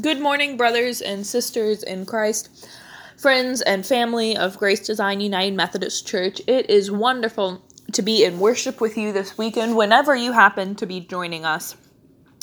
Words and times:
Good 0.00 0.20
morning, 0.20 0.56
brothers 0.56 1.00
and 1.00 1.26
sisters 1.26 1.82
in 1.82 2.06
Christ, 2.06 2.68
friends 3.16 3.62
and 3.62 3.84
family 3.84 4.36
of 4.36 4.56
Grace 4.56 4.86
Design 4.86 5.20
United 5.20 5.56
Methodist 5.56 6.06
Church. 6.06 6.40
It 6.46 6.70
is 6.70 6.88
wonderful 6.88 7.60
to 7.90 8.02
be 8.02 8.22
in 8.22 8.38
worship 8.38 8.80
with 8.80 8.96
you 8.96 9.12
this 9.12 9.36
weekend 9.36 9.76
whenever 9.76 10.14
you 10.14 10.30
happen 10.30 10.76
to 10.76 10.86
be 10.86 11.00
joining 11.00 11.44
us. 11.44 11.74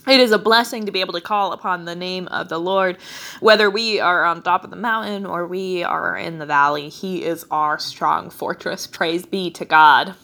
It 0.05 0.19
is 0.19 0.31
a 0.31 0.37
blessing 0.37 0.85
to 0.85 0.91
be 0.91 0.99
able 0.99 1.13
to 1.13 1.21
call 1.21 1.53
upon 1.53 1.85
the 1.85 1.95
name 1.95 2.27
of 2.27 2.49
the 2.49 2.59
Lord, 2.59 2.97
whether 3.39 3.69
we 3.69 4.01
are 4.01 4.25
on 4.25 4.43
top 4.43 4.65
of 4.65 4.69
the 4.69 4.75
mountain 4.75 5.25
or 5.25 5.47
we 5.47 5.81
are 5.81 6.17
in 6.17 6.39
the 6.39 6.45
valley. 6.45 6.89
He 6.89 7.23
is 7.23 7.45
our 7.51 7.79
strong 7.79 8.31
fortress. 8.31 8.85
Praise 8.85 9.25
be 9.25 9.49
to 9.51 9.63
God. 9.63 10.15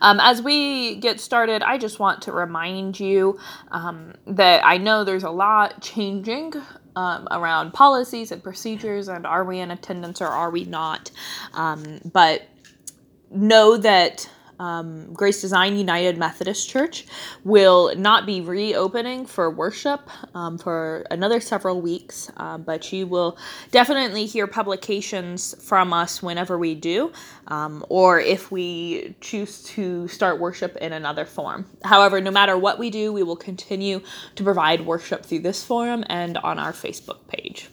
Um, 0.00 0.20
as 0.20 0.42
we 0.42 0.96
get 0.96 1.20
started, 1.20 1.62
I 1.62 1.78
just 1.78 1.98
want 1.98 2.22
to 2.22 2.32
remind 2.32 2.98
you 3.00 3.38
um, 3.70 4.14
that 4.26 4.64
I 4.64 4.78
know 4.78 5.04
there's 5.04 5.24
a 5.24 5.30
lot 5.30 5.82
changing 5.82 6.54
um, 6.96 7.28
around 7.30 7.72
policies 7.72 8.32
and 8.32 8.42
procedures, 8.42 9.08
and 9.08 9.26
are 9.26 9.44
we 9.44 9.60
in 9.60 9.70
attendance 9.70 10.20
or 10.20 10.28
are 10.28 10.50
we 10.50 10.64
not? 10.64 11.10
Um, 11.54 12.00
but 12.12 12.42
know 13.30 13.76
that 13.76 14.28
um, 14.58 15.12
Grace 15.12 15.40
Design 15.40 15.76
United 15.76 16.18
Methodist 16.18 16.68
Church 16.68 17.06
will 17.44 17.94
not 17.96 18.26
be 18.26 18.40
reopening 18.40 19.26
for 19.26 19.50
worship 19.50 20.08
um, 20.34 20.58
for 20.58 21.06
another 21.10 21.40
several 21.40 21.80
weeks, 21.80 22.30
uh, 22.36 22.58
but 22.58 22.92
you 22.92 23.06
will 23.06 23.38
definitely 23.70 24.26
hear 24.26 24.46
publications 24.46 25.54
from 25.62 25.92
us 25.92 26.22
whenever 26.22 26.58
we 26.58 26.74
do, 26.74 27.12
um, 27.48 27.84
or 27.88 28.20
if 28.20 28.50
we 28.50 29.14
choose 29.20 29.62
to 29.64 30.08
start 30.08 30.38
worship 30.38 30.76
in 30.76 30.92
another 30.92 31.24
form. 31.24 31.66
However, 31.84 32.20
no 32.20 32.30
matter 32.30 32.56
what 32.56 32.78
we 32.78 32.90
do, 32.90 33.12
we 33.12 33.22
will 33.22 33.36
continue 33.36 34.00
to 34.36 34.44
provide 34.44 34.84
worship 34.84 35.24
through 35.24 35.40
this 35.40 35.64
forum 35.64 36.04
and 36.08 36.36
on 36.38 36.58
our 36.58 36.72
Facebook 36.72 37.26
page. 37.28 37.68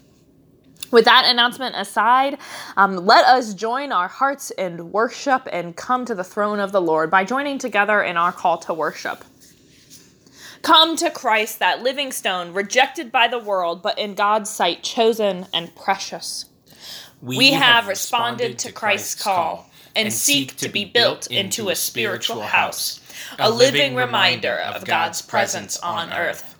With 0.95 1.03
that 1.03 1.25
announcement 1.25 1.75
aside, 1.75 2.37
um, 2.77 3.05
let 3.05 3.25
us 3.25 3.53
join 3.53 3.91
our 3.91 4.07
hearts 4.07 4.49
in 4.51 4.93
worship 4.93 5.45
and 5.51 5.75
come 5.75 6.05
to 6.05 6.15
the 6.15 6.23
throne 6.23 6.61
of 6.61 6.71
the 6.71 6.79
Lord 6.79 7.11
by 7.11 7.25
joining 7.25 7.57
together 7.57 8.01
in 8.01 8.15
our 8.15 8.31
call 8.31 8.59
to 8.59 8.73
worship. 8.73 9.25
Come 10.61 10.95
to 10.95 11.09
Christ, 11.11 11.59
that 11.59 11.83
living 11.83 12.13
stone, 12.13 12.53
rejected 12.53 13.11
by 13.11 13.27
the 13.27 13.37
world, 13.37 13.81
but 13.81 13.99
in 13.99 14.13
God's 14.13 14.49
sight 14.49 14.83
chosen 14.83 15.47
and 15.53 15.75
precious. 15.75 16.45
We, 17.21 17.39
we 17.39 17.51
have 17.51 17.89
responded 17.89 18.57
to 18.59 18.71
Christ's 18.71 19.21
call 19.21 19.69
and 19.97 20.13
seek 20.13 20.55
to 20.55 20.69
be 20.69 20.85
built 20.85 21.27
into 21.27 21.67
a 21.67 21.75
spiritual 21.75 22.39
house, 22.39 23.01
a 23.37 23.51
living 23.51 23.95
reminder 23.95 24.55
of 24.59 24.85
God's 24.85 25.21
presence 25.21 25.77
on 25.77 26.13
earth. 26.13 26.55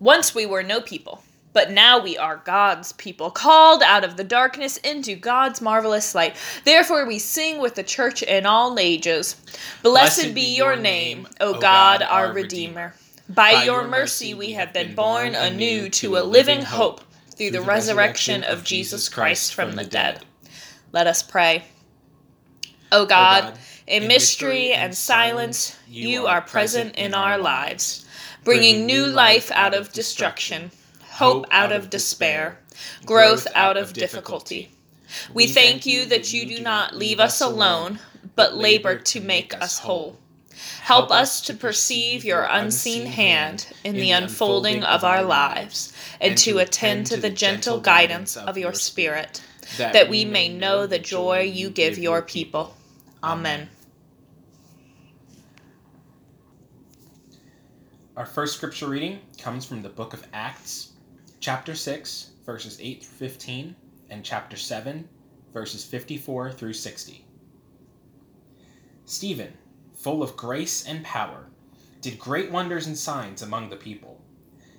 Once 0.00 0.34
we 0.34 0.44
were 0.44 0.62
no 0.62 0.82
people 0.82 1.22
but 1.54 1.70
now 1.70 2.02
we 2.02 2.18
are 2.18 2.42
God's 2.44 2.92
people, 2.92 3.30
called 3.30 3.82
out 3.82 4.04
of 4.04 4.16
the 4.18 4.24
darkness 4.24 4.76
into 4.78 5.14
God's 5.14 5.62
marvelous 5.62 6.14
light. 6.14 6.36
Therefore 6.64 7.06
we 7.06 7.20
sing 7.20 7.60
with 7.60 7.76
the 7.76 7.84
church 7.84 8.22
in 8.24 8.44
all 8.44 8.78
ages. 8.78 9.36
Blessed, 9.82 10.20
Blessed 10.20 10.34
be 10.34 10.56
your 10.56 10.76
name, 10.76 11.28
O 11.40 11.58
God, 11.58 12.02
our 12.02 12.32
Redeemer. 12.32 12.94
By, 13.28 13.52
By 13.52 13.64
your 13.64 13.86
mercy 13.86 14.34
we 14.34 14.52
have 14.52 14.72
been 14.72 14.94
born 14.94 15.34
anew 15.34 15.88
to 15.90 16.18
a 16.18 16.24
living 16.24 16.60
hope 16.60 17.00
through 17.30 17.52
the 17.52 17.62
resurrection 17.62 18.42
of 18.42 18.64
Jesus 18.64 19.08
Christ 19.08 19.54
from 19.54 19.76
the 19.76 19.84
dead. 19.84 20.24
Let 20.92 21.06
us 21.06 21.22
pray. 21.22 21.64
O 22.92 23.06
God, 23.06 23.56
in 23.86 24.08
mystery 24.08 24.72
and 24.72 24.94
silence, 24.94 25.78
you 25.88 26.26
are 26.26 26.40
present 26.40 26.96
in 26.96 27.14
our 27.14 27.38
lives, 27.38 28.06
bringing 28.42 28.86
new 28.86 29.06
life 29.06 29.50
out 29.52 29.72
of 29.72 29.92
destruction 29.92 30.70
hope 31.14 31.46
out 31.50 31.70
of 31.70 31.90
despair, 31.90 32.58
growth 33.06 33.46
out 33.54 33.76
of 33.76 33.92
difficulty. 33.92 34.70
We 35.32 35.46
thank 35.46 35.86
you 35.86 36.06
that 36.06 36.32
you 36.32 36.44
do 36.44 36.60
not 36.60 36.96
leave 36.96 37.20
us 37.20 37.40
alone, 37.40 38.00
but 38.34 38.56
labor 38.56 38.98
to 38.98 39.20
make 39.20 39.54
us 39.54 39.78
whole. 39.78 40.18
Help 40.80 41.12
us 41.12 41.40
to 41.42 41.54
perceive 41.54 42.24
your 42.24 42.42
unseen 42.50 43.06
hand 43.06 43.68
in 43.84 43.94
the 43.94 44.10
unfolding 44.10 44.82
of 44.82 45.04
our 45.04 45.22
lives, 45.22 45.92
and 46.20 46.36
to 46.38 46.58
attend 46.58 47.06
to 47.06 47.16
the 47.16 47.30
gentle 47.30 47.80
guidance 47.80 48.36
of 48.36 48.58
your 48.58 48.72
Spirit, 48.72 49.40
that 49.78 50.08
we 50.08 50.24
may 50.24 50.48
know 50.48 50.86
the 50.86 50.98
joy 50.98 51.40
you 51.40 51.70
give 51.70 51.96
your 51.96 52.22
people. 52.22 52.76
Amen. 53.22 53.68
Our 58.16 58.26
first 58.26 58.56
scripture 58.56 58.88
reading 58.88 59.20
comes 59.38 59.64
from 59.64 59.82
the 59.82 59.88
book 59.88 60.12
of 60.12 60.26
Acts, 60.32 60.90
chapter 61.44 61.74
6, 61.74 62.30
verses 62.46 62.78
8 62.80 63.04
through 63.04 63.28
15, 63.28 63.76
and 64.08 64.24
chapter 64.24 64.56
7, 64.56 65.06
verses 65.52 65.84
54 65.84 66.50
through 66.50 66.72
60. 66.72 67.26
Stephen, 69.04 69.52
full 69.94 70.22
of 70.22 70.38
grace 70.38 70.86
and 70.86 71.04
power, 71.04 71.50
did 72.00 72.18
great 72.18 72.50
wonders 72.50 72.86
and 72.86 72.96
signs 72.96 73.42
among 73.42 73.68
the 73.68 73.76
people. 73.76 74.22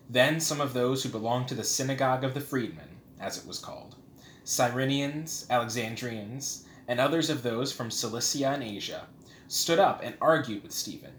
Then 0.10 0.40
some 0.40 0.60
of 0.60 0.74
those 0.74 1.04
who 1.04 1.10
belonged 1.10 1.48
to 1.50 1.54
the 1.54 1.64
synagogue 1.64 2.24
of 2.24 2.34
the 2.34 2.42
freedmen, 2.42 2.90
as 3.20 3.38
it 3.38 3.46
was 3.46 3.60
called, 3.60 3.98
Cyrenians, 4.44 5.48
Alexandrians, 5.52 6.66
and 6.88 7.00
others 7.00 7.30
of 7.30 7.44
those 7.44 7.72
from 7.72 7.92
Cilicia 7.92 8.48
and 8.48 8.64
Asia, 8.64 9.06
stood 9.48 9.78
up 9.78 10.02
and 10.04 10.16
argued 10.20 10.64
with 10.64 10.72
Stephen. 10.72 11.14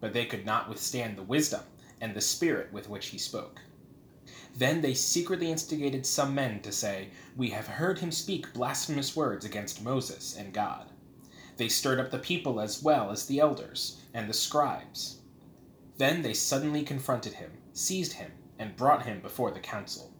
But 0.00 0.12
they 0.12 0.26
could 0.26 0.44
not 0.44 0.68
withstand 0.68 1.16
the 1.16 1.22
wisdom 1.22 1.62
and 2.02 2.14
the 2.14 2.20
spirit 2.20 2.70
with 2.70 2.90
which 2.90 3.06
he 3.06 3.16
spoke. 3.16 3.62
Then 4.56 4.82
they 4.82 4.94
secretly 4.94 5.50
instigated 5.50 6.06
some 6.06 6.32
men 6.32 6.60
to 6.62 6.70
say, 6.70 7.08
We 7.36 7.50
have 7.50 7.66
heard 7.66 7.98
him 7.98 8.12
speak 8.12 8.52
blasphemous 8.52 9.16
words 9.16 9.44
against 9.44 9.82
Moses 9.82 10.36
and 10.36 10.52
God. 10.52 10.90
They 11.56 11.68
stirred 11.68 11.98
up 11.98 12.12
the 12.12 12.18
people 12.20 12.60
as 12.60 12.80
well 12.80 13.10
as 13.10 13.26
the 13.26 13.40
elders 13.40 14.00
and 14.12 14.28
the 14.28 14.32
scribes. 14.32 15.18
Then 15.98 16.22
they 16.22 16.34
suddenly 16.34 16.84
confronted 16.84 17.34
him, 17.34 17.50
seized 17.72 18.12
him, 18.12 18.30
and 18.56 18.76
brought 18.76 19.06
him 19.06 19.20
before 19.20 19.50
the 19.50 19.58
council. 19.58 20.12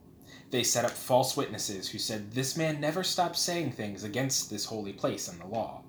They 0.50 0.65
set 0.65 0.84
up 0.84 0.91
false 0.91 1.37
witnesses 1.37 1.89
who 1.89 1.99
said, 1.99 2.33
This 2.33 2.56
man 2.56 2.81
never 2.81 3.05
stopped 3.05 3.37
saying 3.37 3.73
things 3.73 4.03
against 4.03 4.50
this 4.50 4.65
holy 4.65 4.93
place 4.93 5.28
and 5.28 5.41
the 5.41 5.47
law. 5.47 5.83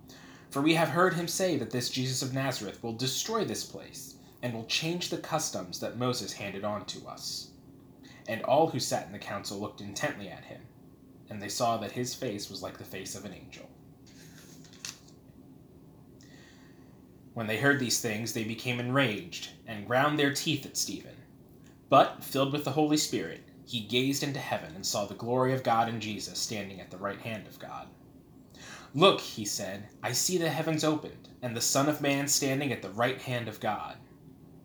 For 0.51 0.61
we 0.61 0.75
have 0.75 0.89
heard 0.89 1.15
him 1.15 1.27
say 1.27 1.57
that 1.57 1.71
this 1.71 1.89
Jesus 1.89 2.21
of 2.21 2.33
Nazareth 2.33 2.83
will 2.83 2.93
destroy 2.93 3.43
this 3.43 3.65
place 3.65 4.15
and 4.43 4.53
will 4.53 4.65
change 4.65 5.09
the 5.09 5.17
customs 5.17 5.79
that 5.79 5.97
Moses 5.97 6.33
handed 6.33 6.63
on 6.63 6.85
to 6.85 7.07
us 7.07 7.49
and 8.27 8.41
all 8.43 8.67
who 8.67 8.79
sat 8.79 9.05
in 9.05 9.11
the 9.11 9.19
council 9.19 9.59
looked 9.59 9.81
intently 9.81 10.29
at 10.29 10.45
him, 10.45 10.61
and 11.29 11.41
they 11.41 11.49
saw 11.49 11.77
that 11.77 11.91
his 11.91 12.13
face 12.13 12.49
was 12.49 12.61
like 12.61 12.77
the 12.77 12.83
face 12.83 13.15
of 13.15 13.25
an 13.25 13.33
angel. 13.33 13.69
When 17.33 17.47
they 17.47 17.57
heard 17.57 17.79
these 17.79 17.99
things, 17.99 18.33
they 18.33 18.45
became 18.45 18.79
enraged, 18.79 19.49
and 19.67 19.85
ground 19.85 20.17
their 20.17 20.33
teeth 20.33 20.65
at 20.65 20.77
Stephen. 20.77 21.15
But, 21.89 22.23
filled 22.23 22.53
with 22.53 22.63
the 22.63 22.71
Holy 22.71 22.97
Spirit, 22.97 23.43
he 23.65 23.81
gazed 23.81 24.23
into 24.23 24.39
heaven 24.39 24.73
and 24.75 24.85
saw 24.85 25.05
the 25.05 25.15
glory 25.15 25.53
of 25.53 25.63
God 25.63 25.89
and 25.89 26.01
Jesus 26.01 26.39
standing 26.39 26.79
at 26.79 26.91
the 26.91 26.97
right 26.97 27.19
hand 27.19 27.47
of 27.47 27.59
God. 27.59 27.87
Look, 28.93 29.19
he 29.19 29.43
said, 29.43 29.89
I 30.01 30.13
see 30.13 30.37
the 30.37 30.49
heavens 30.49 30.83
opened, 30.83 31.27
and 31.41 31.55
the 31.55 31.61
Son 31.61 31.89
of 31.89 31.99
Man 32.01 32.27
standing 32.27 32.71
at 32.71 32.81
the 32.81 32.91
right 32.91 33.21
hand 33.21 33.49
of 33.49 33.59
God. 33.59 33.97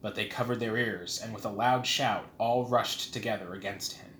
But 0.02 0.14
they 0.14 0.26
covered 0.26 0.60
their 0.60 0.76
ears, 0.76 1.20
and 1.22 1.34
with 1.34 1.44
a 1.44 1.50
loud 1.50 1.86
shout 1.86 2.26
all 2.38 2.66
rushed 2.66 3.12
together 3.12 3.54
against 3.54 3.94
him. 3.94 4.10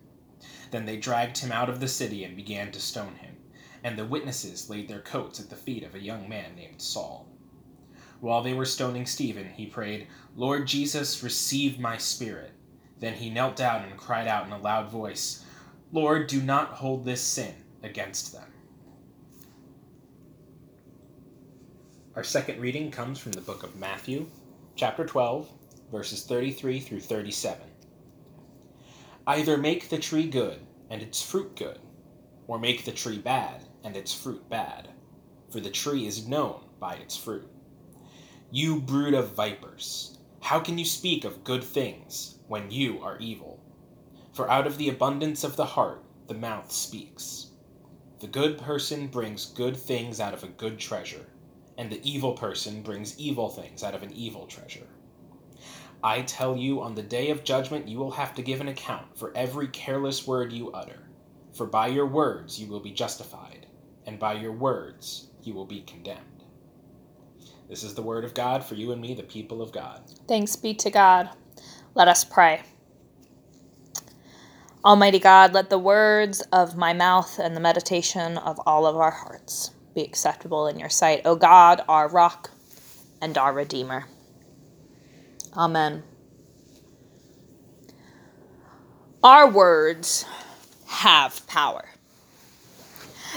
Then 0.70 0.84
they 0.84 0.96
dragged 0.96 1.38
him 1.38 1.50
out 1.50 1.68
of 1.68 1.80
the 1.80 1.88
city 1.88 2.22
and 2.24 2.36
began 2.36 2.70
to 2.72 2.80
stone 2.80 3.16
him, 3.16 3.36
and 3.82 3.98
the 3.98 4.04
witnesses 4.04 4.68
laid 4.68 4.88
their 4.88 5.00
coats 5.00 5.40
at 5.40 5.48
the 5.48 5.56
feet 5.56 5.82
of 5.82 5.94
a 5.94 6.02
young 6.02 6.28
man 6.28 6.54
named 6.54 6.82
Saul. 6.82 7.26
While 8.20 8.42
they 8.42 8.52
were 8.52 8.66
stoning 8.66 9.06
Stephen, 9.06 9.48
he 9.48 9.66
prayed, 9.66 10.06
Lord 10.36 10.66
Jesus, 10.66 11.22
receive 11.22 11.78
my 11.78 11.96
spirit. 11.96 12.52
Then 12.98 13.14
he 13.14 13.30
knelt 13.30 13.56
down 13.56 13.84
and 13.84 13.96
cried 13.96 14.28
out 14.28 14.46
in 14.46 14.52
a 14.52 14.58
loud 14.58 14.90
voice, 14.90 15.44
Lord, 15.92 16.26
do 16.26 16.42
not 16.42 16.74
hold 16.74 17.04
this 17.04 17.22
sin 17.22 17.54
against 17.82 18.32
them. 18.32 18.52
Our 22.14 22.22
second 22.22 22.60
reading 22.60 22.90
comes 22.90 23.18
from 23.18 23.32
the 23.32 23.40
book 23.40 23.62
of 23.62 23.76
Matthew, 23.76 24.28
chapter 24.76 25.06
12, 25.06 25.48
verses 25.90 26.24
33 26.24 26.80
through 26.80 27.00
37. 27.00 27.60
Either 29.26 29.56
make 29.56 29.88
the 29.88 29.98
tree 29.98 30.28
good, 30.28 30.60
and 30.88 31.02
its 31.02 31.22
fruit 31.22 31.54
good, 31.56 31.78
or 32.46 32.58
make 32.58 32.84
the 32.84 32.92
tree 32.92 33.18
bad, 33.18 33.62
and 33.84 33.96
its 33.96 34.12
fruit 34.12 34.48
bad, 34.48 34.88
for 35.50 35.60
the 35.60 35.70
tree 35.70 36.06
is 36.06 36.26
known 36.26 36.60
by 36.78 36.94
its 36.94 37.16
fruit. 37.16 37.48
You 38.50 38.80
brood 38.80 39.14
of 39.14 39.34
vipers, 39.34 40.18
how 40.40 40.58
can 40.58 40.78
you 40.78 40.84
speak 40.84 41.24
of 41.24 41.44
good 41.44 41.62
things 41.62 42.38
when 42.48 42.70
you 42.70 43.00
are 43.02 43.18
evil? 43.18 43.60
For 44.32 44.50
out 44.50 44.66
of 44.66 44.78
the 44.78 44.88
abundance 44.88 45.44
of 45.44 45.56
the 45.56 45.64
heart 45.64 46.04
the 46.26 46.34
mouth 46.34 46.72
speaks. 46.72 47.50
The 48.20 48.26
good 48.26 48.58
person 48.58 49.06
brings 49.06 49.46
good 49.46 49.76
things 49.76 50.20
out 50.20 50.34
of 50.34 50.44
a 50.44 50.48
good 50.48 50.78
treasure, 50.78 51.26
and 51.78 51.90
the 51.90 52.00
evil 52.08 52.32
person 52.32 52.82
brings 52.82 53.18
evil 53.18 53.48
things 53.48 53.82
out 53.82 53.94
of 53.94 54.02
an 54.02 54.12
evil 54.12 54.46
treasure. 54.46 54.86
I 56.02 56.22
tell 56.22 56.56
you, 56.56 56.80
on 56.80 56.94
the 56.94 57.02
day 57.02 57.30
of 57.30 57.44
judgment, 57.44 57.86
you 57.86 57.98
will 57.98 58.12
have 58.12 58.34
to 58.34 58.42
give 58.42 58.60
an 58.60 58.68
account 58.68 59.18
for 59.18 59.36
every 59.36 59.68
careless 59.68 60.26
word 60.26 60.52
you 60.52 60.70
utter. 60.72 61.10
For 61.54 61.66
by 61.66 61.88
your 61.88 62.06
words 62.06 62.58
you 62.58 62.68
will 62.68 62.80
be 62.80 62.92
justified, 62.92 63.66
and 64.06 64.18
by 64.18 64.34
your 64.34 64.52
words 64.52 65.28
you 65.42 65.52
will 65.52 65.66
be 65.66 65.82
condemned. 65.82 66.44
This 67.68 67.82
is 67.82 67.94
the 67.94 68.02
word 68.02 68.24
of 68.24 68.34
God 68.34 68.64
for 68.64 68.76
you 68.76 68.92
and 68.92 69.00
me, 69.00 69.14
the 69.14 69.22
people 69.22 69.60
of 69.60 69.72
God. 69.72 70.02
Thanks 70.26 70.56
be 70.56 70.74
to 70.74 70.90
God. 70.90 71.28
Let 71.94 72.08
us 72.08 72.24
pray. 72.24 72.62
Almighty 74.82 75.18
God, 75.18 75.52
let 75.52 75.68
the 75.68 75.78
words 75.78 76.40
of 76.52 76.76
my 76.76 76.94
mouth 76.94 77.38
and 77.38 77.54
the 77.54 77.60
meditation 77.60 78.38
of 78.38 78.58
all 78.66 78.86
of 78.86 78.96
our 78.96 79.10
hearts 79.10 79.72
be 79.94 80.00
acceptable 80.00 80.66
in 80.66 80.78
your 80.78 80.88
sight, 80.88 81.20
O 81.26 81.36
God, 81.36 81.82
our 81.88 82.08
rock 82.08 82.50
and 83.20 83.36
our 83.36 83.52
Redeemer. 83.52 84.06
Amen. 85.56 86.04
Our 89.22 89.50
words 89.50 90.24
have 90.86 91.46
power. 91.46 91.86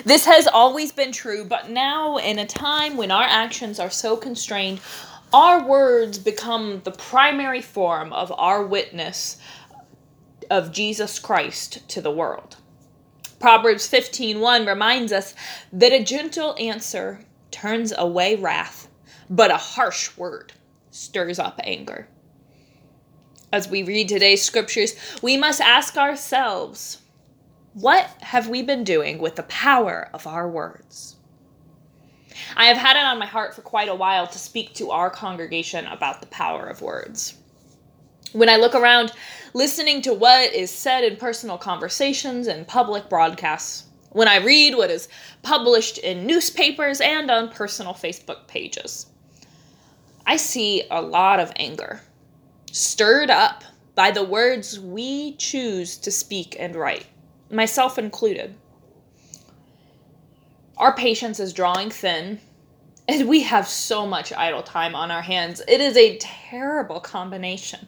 This 0.05 0.25
has 0.25 0.47
always 0.47 0.91
been 0.91 1.11
true, 1.11 1.43
but 1.43 1.69
now, 1.69 2.17
in 2.17 2.39
a 2.39 2.45
time 2.45 2.97
when 2.97 3.11
our 3.11 3.23
actions 3.23 3.79
are 3.79 3.89
so 3.89 4.15
constrained, 4.15 4.79
our 5.33 5.63
words 5.63 6.19
become 6.19 6.81
the 6.83 6.91
primary 6.91 7.61
form 7.61 8.13
of 8.13 8.31
our 8.31 8.63
witness 8.63 9.37
of 10.49 10.71
Jesus 10.71 11.19
Christ 11.19 11.87
to 11.89 12.01
the 12.01 12.11
world. 12.11 12.57
Proverbs 13.39 13.87
15:1 13.87 14.65
reminds 14.67 15.11
us 15.11 15.33
that 15.71 15.91
a 15.91 16.03
gentle 16.03 16.55
answer 16.59 17.25
turns 17.51 17.91
away 17.97 18.35
wrath, 18.35 18.87
but 19.29 19.51
a 19.51 19.57
harsh 19.57 20.15
word 20.15 20.53
stirs 20.93 21.39
up 21.39 21.59
anger. 21.63 22.07
As 23.51 23.67
we 23.67 23.83
read 23.83 24.09
today's 24.09 24.41
scriptures, 24.41 24.95
we 25.21 25.37
must 25.37 25.61
ask 25.61 25.97
ourselves, 25.97 26.99
what 27.73 28.05
have 28.21 28.47
we 28.47 28.61
been 28.61 28.83
doing 28.83 29.17
with 29.17 29.35
the 29.35 29.43
power 29.43 30.09
of 30.13 30.27
our 30.27 30.47
words? 30.47 31.15
I 32.55 32.65
have 32.65 32.77
had 32.77 32.97
it 32.97 33.03
on 33.03 33.19
my 33.19 33.25
heart 33.25 33.55
for 33.55 33.61
quite 33.61 33.89
a 33.89 33.95
while 33.95 34.27
to 34.27 34.39
speak 34.39 34.73
to 34.75 34.91
our 34.91 35.09
congregation 35.09 35.85
about 35.87 36.21
the 36.21 36.27
power 36.27 36.67
of 36.67 36.81
words. 36.81 37.35
When 38.31 38.49
I 38.49 38.57
look 38.57 38.73
around, 38.73 39.11
listening 39.53 40.01
to 40.03 40.13
what 40.13 40.53
is 40.53 40.71
said 40.71 41.03
in 41.03 41.17
personal 41.17 41.57
conversations 41.57 42.47
and 42.47 42.67
public 42.67 43.09
broadcasts, 43.09 43.85
when 44.11 44.27
I 44.27 44.37
read 44.37 44.75
what 44.75 44.91
is 44.91 45.07
published 45.41 45.99
in 45.99 46.25
newspapers 46.25 47.01
and 47.01 47.29
on 47.29 47.49
personal 47.49 47.93
Facebook 47.93 48.47
pages, 48.47 49.07
I 50.25 50.37
see 50.37 50.83
a 50.89 51.01
lot 51.01 51.39
of 51.39 51.51
anger, 51.57 52.01
stirred 52.71 53.29
up 53.29 53.63
by 53.95 54.11
the 54.11 54.23
words 54.23 54.79
we 54.79 55.35
choose 55.35 55.97
to 55.97 56.11
speak 56.11 56.55
and 56.59 56.75
write, 56.75 57.05
myself 57.49 57.97
included. 57.97 58.55
Our 60.77 60.95
patience 60.95 61.39
is 61.39 61.53
drawing 61.53 61.91
thin, 61.91 62.39
and 63.07 63.27
we 63.27 63.43
have 63.43 63.67
so 63.67 64.07
much 64.07 64.33
idle 64.33 64.63
time 64.63 64.95
on 64.95 65.11
our 65.11 65.21
hands. 65.21 65.61
It 65.67 65.81
is 65.81 65.97
a 65.97 66.17
terrible 66.17 66.99
combination. 66.99 67.87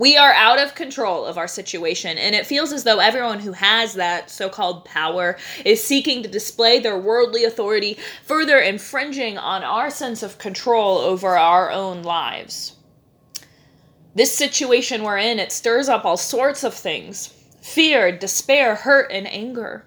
We 0.00 0.16
are 0.16 0.32
out 0.32 0.58
of 0.58 0.74
control 0.74 1.26
of 1.26 1.36
our 1.36 1.46
situation, 1.46 2.16
and 2.16 2.34
it 2.34 2.46
feels 2.46 2.72
as 2.72 2.84
though 2.84 3.00
everyone 3.00 3.38
who 3.38 3.52
has 3.52 3.92
that 3.92 4.30
so 4.30 4.48
called 4.48 4.86
power 4.86 5.36
is 5.62 5.84
seeking 5.84 6.22
to 6.22 6.28
display 6.30 6.78
their 6.78 6.98
worldly 6.98 7.44
authority, 7.44 7.98
further 8.24 8.58
infringing 8.60 9.36
on 9.36 9.62
our 9.62 9.90
sense 9.90 10.22
of 10.22 10.38
control 10.38 10.96
over 10.96 11.36
our 11.36 11.70
own 11.70 12.02
lives. 12.02 12.76
This 14.14 14.34
situation 14.34 15.02
we're 15.02 15.18
in, 15.18 15.38
it 15.38 15.52
stirs 15.52 15.90
up 15.90 16.06
all 16.06 16.16
sorts 16.16 16.64
of 16.64 16.72
things 16.72 17.34
fear, 17.60 18.10
despair, 18.10 18.76
hurt, 18.76 19.12
and 19.12 19.26
anger. 19.26 19.84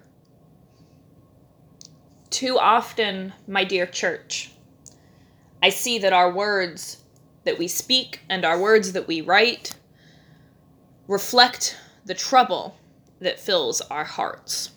Too 2.30 2.56
often, 2.56 3.32
my 3.48 3.64
dear 3.64 3.84
church, 3.84 4.52
I 5.60 5.70
see 5.70 5.98
that 5.98 6.12
our 6.12 6.32
words 6.32 7.02
that 7.42 7.58
we 7.58 7.66
speak 7.66 8.20
and 8.28 8.44
our 8.44 8.60
words 8.60 8.92
that 8.92 9.08
we 9.08 9.20
write 9.20 9.74
reflect 11.08 11.76
the 12.04 12.14
trouble 12.14 12.76
that 13.20 13.40
fills 13.40 13.80
our 13.82 14.04
hearts. 14.04 14.70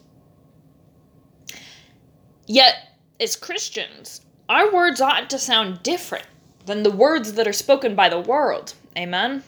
Yet, 2.45 2.75
as 3.19 3.35
Christians, 3.35 4.21
our 4.47 4.71
words 4.71 5.01
ought 5.01 5.29
to 5.29 5.39
sound 5.39 5.83
different 5.83 6.25
than 6.65 6.83
the 6.83 6.91
words 6.91 7.33
that 7.33 7.47
are 7.47 7.53
spoken 7.53 7.95
by 7.95 8.09
the 8.09 8.19
world. 8.19 8.73
Amen? 8.97 9.43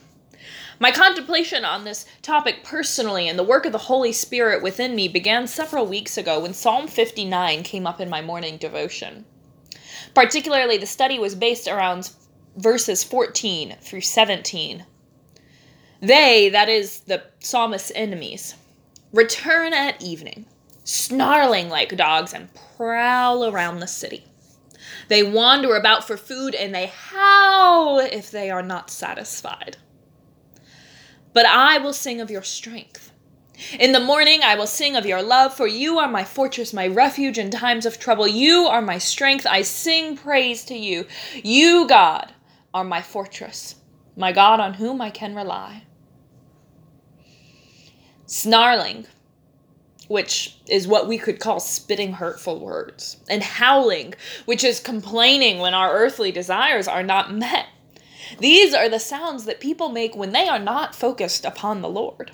My 0.78 0.90
contemplation 0.90 1.64
on 1.64 1.84
this 1.84 2.06
topic 2.22 2.64
personally 2.64 3.28
and 3.28 3.38
the 3.38 3.44
work 3.44 3.66
of 3.66 3.72
the 3.72 3.78
Holy 3.78 4.12
Spirit 4.12 4.62
within 4.62 4.94
me 4.94 5.08
began 5.08 5.46
several 5.46 5.86
weeks 5.86 6.16
ago 6.16 6.40
when 6.40 6.54
Psalm 6.54 6.88
59 6.88 7.62
came 7.62 7.86
up 7.86 8.00
in 8.00 8.08
my 8.08 8.22
morning 8.22 8.56
devotion. 8.56 9.26
Particularly, 10.14 10.78
the 10.78 10.86
study 10.86 11.18
was 11.18 11.34
based 11.34 11.68
around 11.68 12.10
verses 12.56 13.04
14 13.04 13.76
through 13.82 14.00
17 14.00 14.86
they, 16.00 16.48
that 16.48 16.70
is 16.70 17.00
the 17.00 17.22
psalmist's 17.40 17.92
enemies, 17.94 18.54
return 19.12 19.74
at 19.74 20.02
evening, 20.02 20.46
snarling 20.82 21.68
like 21.68 21.94
dogs, 21.94 22.32
and 22.32 22.48
prowl 22.76 23.44
around 23.44 23.80
the 23.80 23.86
city. 23.86 24.24
They 25.08 25.22
wander 25.22 25.76
about 25.76 26.06
for 26.06 26.16
food 26.16 26.54
and 26.54 26.74
they 26.74 26.86
howl 26.86 27.98
if 27.98 28.30
they 28.30 28.48
are 28.48 28.62
not 28.62 28.90
satisfied. 28.90 29.76
But 31.34 31.44
I 31.44 31.78
will 31.78 31.92
sing 31.92 32.20
of 32.20 32.30
your 32.30 32.42
strength. 32.42 33.12
In 33.78 33.92
the 33.92 34.00
morning 34.00 34.40
I 34.42 34.54
will 34.54 34.66
sing 34.66 34.96
of 34.96 35.04
your 35.04 35.22
love, 35.22 35.54
for 35.54 35.66
you 35.66 35.98
are 35.98 36.08
my 36.08 36.24
fortress, 36.24 36.72
my 36.72 36.86
refuge 36.86 37.38
in 37.38 37.50
times 37.50 37.84
of 37.84 37.98
trouble. 37.98 38.26
You 38.26 38.66
are 38.66 38.80
my 38.80 38.96
strength. 38.96 39.46
I 39.46 39.62
sing 39.62 40.16
praise 40.16 40.64
to 40.64 40.74
you. 40.74 41.06
You, 41.42 41.86
God, 41.86 42.32
are 42.72 42.84
my 42.84 43.02
fortress, 43.02 43.74
my 44.16 44.32
God 44.32 44.60
on 44.60 44.74
whom 44.74 45.02
I 45.02 45.10
can 45.10 45.34
rely 45.34 45.82
snarling, 48.30 49.04
which 50.06 50.56
is 50.68 50.86
what 50.86 51.08
we 51.08 51.18
could 51.18 51.40
call 51.40 51.58
spitting 51.58 52.12
hurtful 52.12 52.60
words, 52.60 53.16
and 53.28 53.42
howling, 53.42 54.14
which 54.44 54.62
is 54.62 54.78
complaining 54.78 55.58
when 55.58 55.74
our 55.74 55.92
earthly 55.92 56.30
desires 56.30 56.86
are 56.86 57.02
not 57.02 57.34
met. 57.34 57.66
These 58.38 58.72
are 58.72 58.88
the 58.88 59.00
sounds 59.00 59.46
that 59.46 59.58
people 59.58 59.88
make 59.88 60.14
when 60.14 60.30
they 60.30 60.48
are 60.48 60.60
not 60.60 60.94
focused 60.94 61.44
upon 61.44 61.82
the 61.82 61.88
Lord. 61.88 62.30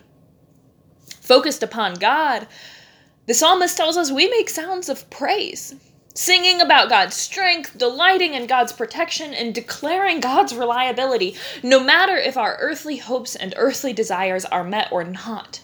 Focused 1.23 1.63
upon 1.63 1.95
God, 1.95 2.47
the 3.25 3.33
psalmist 3.33 3.79
tells 3.79 3.97
us 3.97 4.13
we 4.13 4.29
make 4.29 4.51
sounds 4.51 4.91
of 4.91 5.09
praise, 5.09 5.77
singing 6.13 6.61
about 6.61 6.91
God's 6.91 7.17
strength, 7.17 7.79
delighting 7.79 8.35
in 8.35 8.47
God's 8.47 8.75
protection, 8.75 9.33
and 9.33 9.55
declaring 9.55 10.21
God's 10.21 10.55
reliability, 10.55 11.37
no 11.63 11.81
matter 11.83 12.17
if 12.17 12.37
our 12.37 12.59
earthly 12.61 12.99
hopes 12.99 13.35
and 13.35 13.55
earthly 13.57 13.95
desires 13.95 14.45
are 14.45 14.63
met 14.63 14.93
or 14.93 15.03
not. 15.03 15.63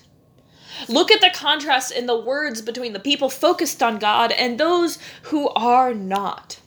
Look 0.88 1.10
at 1.10 1.20
the 1.20 1.30
contrast 1.32 1.92
in 1.92 2.06
the 2.06 2.18
words 2.18 2.62
between 2.62 2.92
the 2.92 3.00
people 3.00 3.28
focused 3.28 3.82
on 3.82 3.98
God 3.98 4.32
and 4.32 4.58
those 4.58 4.98
who 5.24 5.48
are 5.50 5.94
not. 5.94 6.60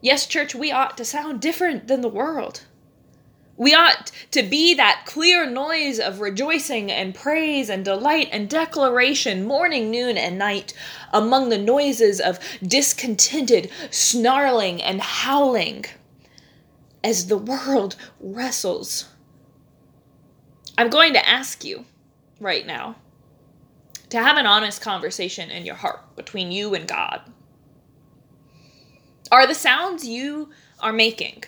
Yes, 0.00 0.26
church, 0.26 0.54
we 0.54 0.70
ought 0.70 0.96
to 0.98 1.04
sound 1.04 1.40
different 1.40 1.88
than 1.88 2.02
the 2.02 2.08
world. 2.08 2.62
We 3.56 3.72
ought 3.72 4.10
to 4.32 4.42
be 4.42 4.74
that 4.74 5.04
clear 5.06 5.48
noise 5.48 6.00
of 6.00 6.20
rejoicing 6.20 6.90
and 6.90 7.14
praise 7.14 7.70
and 7.70 7.84
delight 7.84 8.28
and 8.32 8.50
declaration 8.50 9.46
morning, 9.46 9.90
noon, 9.90 10.18
and 10.18 10.36
night 10.36 10.74
among 11.12 11.48
the 11.48 11.58
noises 11.58 12.20
of 12.20 12.40
discontented 12.62 13.70
snarling 13.90 14.82
and 14.82 15.00
howling 15.00 15.84
as 17.04 17.28
the 17.28 17.38
world 17.38 17.94
wrestles. 18.18 19.08
I'm 20.76 20.90
going 20.90 21.12
to 21.12 21.28
ask 21.28 21.64
you 21.64 21.84
right 22.40 22.66
now 22.66 22.96
to 24.10 24.18
have 24.22 24.36
an 24.36 24.46
honest 24.46 24.80
conversation 24.80 25.50
in 25.50 25.66
your 25.66 25.74
heart 25.74 26.14
between 26.16 26.52
you 26.52 26.74
and 26.74 26.86
God. 26.86 27.20
Are 29.32 29.46
the 29.46 29.54
sounds 29.54 30.06
you 30.06 30.50
are 30.80 30.92
making 30.92 31.44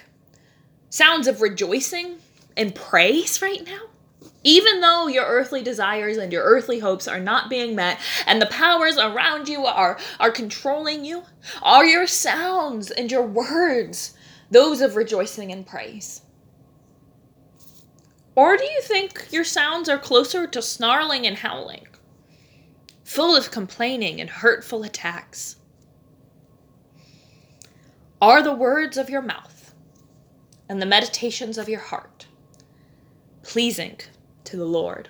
sounds 0.90 1.26
of 1.26 1.42
rejoicing 1.42 2.16
and 2.56 2.74
praise 2.74 3.42
right 3.42 3.64
now? 3.64 3.82
Even 4.42 4.80
though 4.80 5.08
your 5.08 5.24
earthly 5.26 5.62
desires 5.62 6.16
and 6.16 6.32
your 6.32 6.44
earthly 6.44 6.78
hopes 6.78 7.06
are 7.06 7.20
not 7.20 7.50
being 7.50 7.74
met 7.74 8.00
and 8.26 8.40
the 8.40 8.46
powers 8.46 8.96
around 8.96 9.48
you 9.48 9.66
are, 9.66 9.98
are 10.20 10.30
controlling 10.30 11.04
you, 11.04 11.22
are 11.62 11.84
your 11.84 12.06
sounds 12.06 12.90
and 12.90 13.10
your 13.10 13.26
words 13.26 14.14
those 14.50 14.80
of 14.80 14.96
rejoicing 14.96 15.52
and 15.52 15.66
praise? 15.66 16.22
Or 18.36 18.56
do 18.56 18.64
you 18.64 18.80
think 18.82 19.28
your 19.32 19.44
sounds 19.44 19.88
are 19.88 19.98
closer 19.98 20.46
to 20.46 20.62
snarling 20.62 21.26
and 21.26 21.38
howling, 21.38 21.88
full 23.02 23.34
of 23.34 23.50
complaining 23.50 24.20
and 24.20 24.30
hurtful 24.30 24.84
attacks? 24.84 25.56
Are 28.20 28.42
the 28.42 28.54
words 28.54 28.96
of 28.96 29.10
your 29.10 29.22
mouth 29.22 29.74
and 30.68 30.80
the 30.80 30.86
meditations 30.86 31.58
of 31.58 31.68
your 31.68 31.80
heart 31.80 32.26
pleasing 33.46 33.96
to 34.44 34.56
the 34.56 34.64
Lord. 34.64 35.08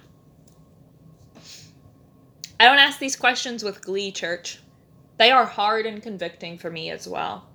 I 2.60 2.66
don't 2.66 2.78
ask 2.78 2.98
these 2.98 3.16
questions 3.16 3.64
with 3.64 3.82
glee, 3.82 4.12
church. 4.12 4.60
They 5.16 5.30
are 5.30 5.46
hard 5.46 5.86
and 5.86 6.02
convicting 6.02 6.58
for 6.58 6.70
me 6.70 6.90
as 6.90 7.08
well. 7.08 7.48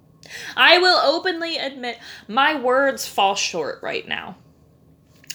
I 0.55 0.79
will 0.79 0.97
openly 0.97 1.57
admit 1.57 1.99
my 2.27 2.59
words 2.59 3.07
fall 3.07 3.35
short 3.35 3.81
right 3.83 4.07
now. 4.07 4.37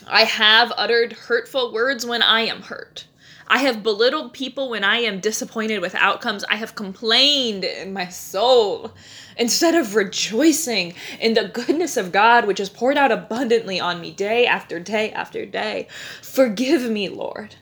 I 0.08 0.22
have 0.22 0.72
uttered 0.76 1.12
hurtful 1.12 1.72
words 1.72 2.06
when 2.06 2.22
I 2.22 2.42
am 2.42 2.62
hurt. 2.62 3.06
I 3.48 3.58
have 3.58 3.82
belittled 3.82 4.32
people 4.32 4.70
when 4.70 4.84
I 4.84 4.98
am 4.98 5.20
disappointed 5.20 5.80
with 5.80 5.94
outcomes. 5.94 6.44
I 6.48 6.56
have 6.56 6.74
complained 6.74 7.64
in 7.64 7.92
my 7.92 8.08
soul 8.08 8.92
instead 9.36 9.74
of 9.74 9.94
rejoicing 9.94 10.94
in 11.20 11.34
the 11.34 11.48
goodness 11.48 11.96
of 11.96 12.12
God, 12.12 12.46
which 12.46 12.60
is 12.60 12.68
poured 12.68 12.96
out 12.96 13.12
abundantly 13.12 13.78
on 13.80 14.00
me 14.00 14.10
day 14.10 14.46
after 14.46 14.80
day 14.80 15.12
after 15.12 15.44
day. 15.44 15.88
Forgive 16.22 16.90
me, 16.90 17.08
Lord. 17.08 17.56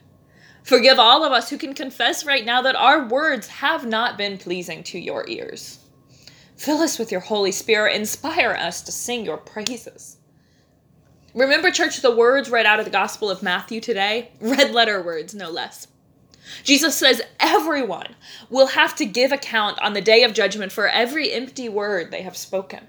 Forgive 0.63 0.99
all 0.99 1.25
of 1.25 1.33
us 1.33 1.51
who 1.51 1.59
can 1.59 1.75
confess 1.75 2.25
right 2.25 2.45
now 2.45 2.63
that 2.63 2.77
our 2.77 3.07
words 3.07 3.47
have 3.49 3.87
not 3.87 4.17
been 4.17 4.39
pleasing 4.39 4.83
to 4.85 4.99
your 4.99 5.29
ears. 5.29 5.79
Fill 6.57 6.79
us 6.79 6.99
with 6.99 7.13
your 7.13 7.21
Holy 7.21 7.53
Spirit. 7.53 7.95
Inspire 7.95 8.53
us 8.53 8.81
to 8.83 8.93
sing 8.93 9.25
your 9.27 9.37
praises. 9.37 10.17
Remember, 11.35 11.73
church, 11.73 12.01
the 12.01 12.15
words 12.15 12.49
right 12.49 12.65
out 12.65 12.79
of 12.79 12.85
the 12.85 12.93
Gospel 12.93 13.29
of 13.29 13.43
Matthew 13.43 13.81
today? 13.81 14.31
Red 14.41 14.71
letter 14.71 15.03
words, 15.03 15.35
no 15.35 15.51
less. 15.51 15.89
Jesus 16.63 16.95
says 16.95 17.23
everyone 17.41 18.15
will 18.51 18.69
have 18.69 18.95
to 18.97 19.05
give 19.05 19.33
account 19.33 19.77
on 19.81 19.95
the 19.95 20.01
day 20.01 20.23
of 20.23 20.33
judgment 20.33 20.71
for 20.71 20.87
every 20.87 21.33
empty 21.33 21.69
word 21.69 22.13
they 22.13 22.23
have 22.23 22.37
spoken. 22.37 22.87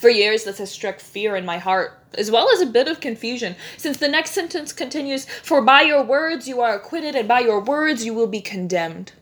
For 0.00 0.08
years, 0.08 0.42
this 0.42 0.58
has 0.58 0.72
struck 0.72 0.98
fear 0.98 1.36
in 1.36 1.44
my 1.44 1.58
heart, 1.58 2.02
as 2.14 2.28
well 2.28 2.50
as 2.52 2.60
a 2.60 2.66
bit 2.66 2.88
of 2.88 3.00
confusion, 3.00 3.54
since 3.76 3.98
the 3.98 4.08
next 4.08 4.32
sentence 4.32 4.72
continues 4.72 5.24
For 5.26 5.62
by 5.62 5.82
your 5.82 6.02
words 6.02 6.48
you 6.48 6.60
are 6.60 6.74
acquitted, 6.74 7.14
and 7.14 7.28
by 7.28 7.40
your 7.40 7.60
words 7.60 8.04
you 8.04 8.14
will 8.14 8.26
be 8.26 8.40
condemned. 8.40 9.12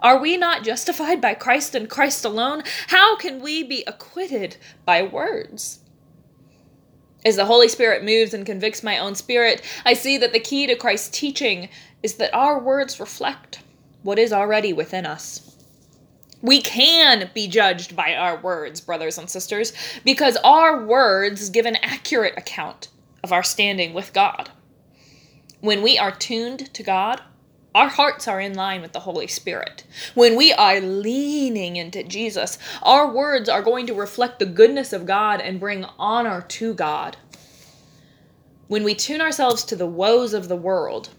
Are 0.00 0.18
we 0.18 0.38
not 0.38 0.64
justified 0.64 1.20
by 1.20 1.34
Christ 1.34 1.74
and 1.74 1.90
Christ 1.90 2.24
alone? 2.24 2.62
How 2.86 3.16
can 3.16 3.40
we 3.40 3.62
be 3.62 3.84
acquitted 3.86 4.56
by 4.86 5.02
words? 5.02 5.80
As 7.26 7.34
the 7.34 7.44
Holy 7.44 7.66
Spirit 7.66 8.04
moves 8.04 8.32
and 8.34 8.46
convicts 8.46 8.84
my 8.84 8.98
own 8.98 9.16
spirit, 9.16 9.60
I 9.84 9.94
see 9.94 10.16
that 10.16 10.32
the 10.32 10.38
key 10.38 10.68
to 10.68 10.76
Christ's 10.76 11.08
teaching 11.08 11.68
is 12.00 12.14
that 12.14 12.32
our 12.32 12.56
words 12.56 13.00
reflect 13.00 13.58
what 14.04 14.16
is 14.16 14.32
already 14.32 14.72
within 14.72 15.04
us. 15.04 15.56
We 16.40 16.62
can 16.62 17.28
be 17.34 17.48
judged 17.48 17.96
by 17.96 18.14
our 18.14 18.40
words, 18.40 18.80
brothers 18.80 19.18
and 19.18 19.28
sisters, 19.28 19.72
because 20.04 20.36
our 20.44 20.84
words 20.84 21.50
give 21.50 21.66
an 21.66 21.74
accurate 21.82 22.34
account 22.36 22.90
of 23.24 23.32
our 23.32 23.42
standing 23.42 23.92
with 23.92 24.12
God. 24.12 24.50
When 25.58 25.82
we 25.82 25.98
are 25.98 26.12
tuned 26.12 26.72
to 26.74 26.84
God, 26.84 27.22
our 27.76 27.88
hearts 27.88 28.26
are 28.26 28.40
in 28.40 28.54
line 28.54 28.80
with 28.80 28.94
the 28.94 29.00
Holy 29.00 29.26
Spirit. 29.26 29.84
When 30.14 30.34
we 30.34 30.50
are 30.54 30.80
leaning 30.80 31.76
into 31.76 32.02
Jesus, 32.02 32.56
our 32.82 33.12
words 33.12 33.50
are 33.50 33.60
going 33.60 33.86
to 33.88 33.92
reflect 33.92 34.38
the 34.38 34.46
goodness 34.46 34.94
of 34.94 35.04
God 35.04 35.42
and 35.42 35.60
bring 35.60 35.84
honor 35.98 36.40
to 36.40 36.72
God. 36.72 37.18
When 38.68 38.82
we 38.82 38.94
tune 38.94 39.20
ourselves 39.20 39.62
to 39.64 39.76
the 39.76 39.86
woes 39.86 40.32
of 40.32 40.48
the 40.48 40.56
world, 40.56 41.10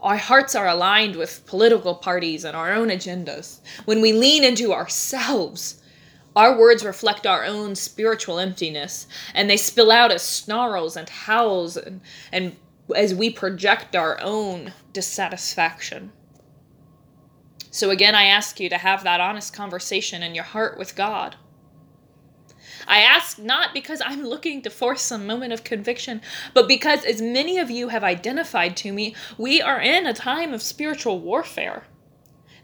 our 0.00 0.16
hearts 0.16 0.54
are 0.54 0.66
aligned 0.66 1.14
with 1.14 1.44
political 1.44 1.94
parties 1.94 2.46
and 2.46 2.56
our 2.56 2.72
own 2.72 2.88
agendas. 2.88 3.60
When 3.84 4.00
we 4.00 4.14
lean 4.14 4.44
into 4.44 4.72
ourselves, 4.72 5.82
our 6.34 6.58
words 6.58 6.86
reflect 6.86 7.26
our 7.26 7.44
own 7.44 7.74
spiritual 7.74 8.38
emptiness, 8.38 9.08
and 9.34 9.50
they 9.50 9.58
spill 9.58 9.90
out 9.90 10.10
as 10.10 10.22
snarls 10.22 10.96
and 10.96 11.08
howls 11.10 11.76
and, 11.76 12.00
and 12.32 12.56
as 12.94 13.14
we 13.14 13.30
project 13.30 13.96
our 13.96 14.18
own 14.22 14.72
dissatisfaction. 14.92 16.12
So, 17.70 17.90
again, 17.90 18.14
I 18.14 18.24
ask 18.24 18.58
you 18.60 18.68
to 18.68 18.78
have 18.78 19.04
that 19.04 19.20
honest 19.20 19.52
conversation 19.52 20.22
in 20.22 20.34
your 20.34 20.44
heart 20.44 20.78
with 20.78 20.96
God. 20.96 21.36
I 22.88 23.00
ask 23.00 23.38
not 23.38 23.74
because 23.74 24.00
I'm 24.04 24.24
looking 24.24 24.62
to 24.62 24.70
force 24.70 25.02
some 25.02 25.26
moment 25.26 25.52
of 25.52 25.64
conviction, 25.64 26.22
but 26.54 26.68
because, 26.68 27.04
as 27.04 27.20
many 27.20 27.58
of 27.58 27.70
you 27.70 27.88
have 27.88 28.04
identified 28.04 28.76
to 28.78 28.92
me, 28.92 29.14
we 29.36 29.60
are 29.60 29.80
in 29.80 30.06
a 30.06 30.14
time 30.14 30.54
of 30.54 30.62
spiritual 30.62 31.18
warfare. 31.18 31.84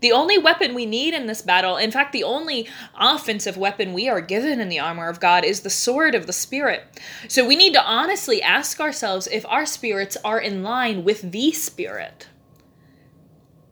The 0.02 0.12
only 0.12 0.36
weapon 0.36 0.74
we 0.74 0.84
need 0.84 1.14
in 1.14 1.28
this 1.28 1.42
battle, 1.42 1.76
in 1.76 1.92
fact, 1.92 2.12
the 2.12 2.24
only 2.24 2.68
offensive 2.98 3.56
weapon 3.56 3.92
we 3.92 4.08
are 4.08 4.20
given 4.20 4.60
in 4.60 4.68
the 4.68 4.80
armor 4.80 5.08
of 5.08 5.20
God, 5.20 5.44
is 5.44 5.60
the 5.60 5.70
sword 5.70 6.16
of 6.16 6.26
the 6.26 6.32
Spirit. 6.32 6.82
So 7.28 7.46
we 7.46 7.54
need 7.54 7.72
to 7.74 7.84
honestly 7.84 8.42
ask 8.42 8.80
ourselves 8.80 9.28
if 9.28 9.46
our 9.46 9.64
spirits 9.64 10.16
are 10.24 10.40
in 10.40 10.64
line 10.64 11.04
with 11.04 11.30
the 11.30 11.52
Spirit. 11.52 12.26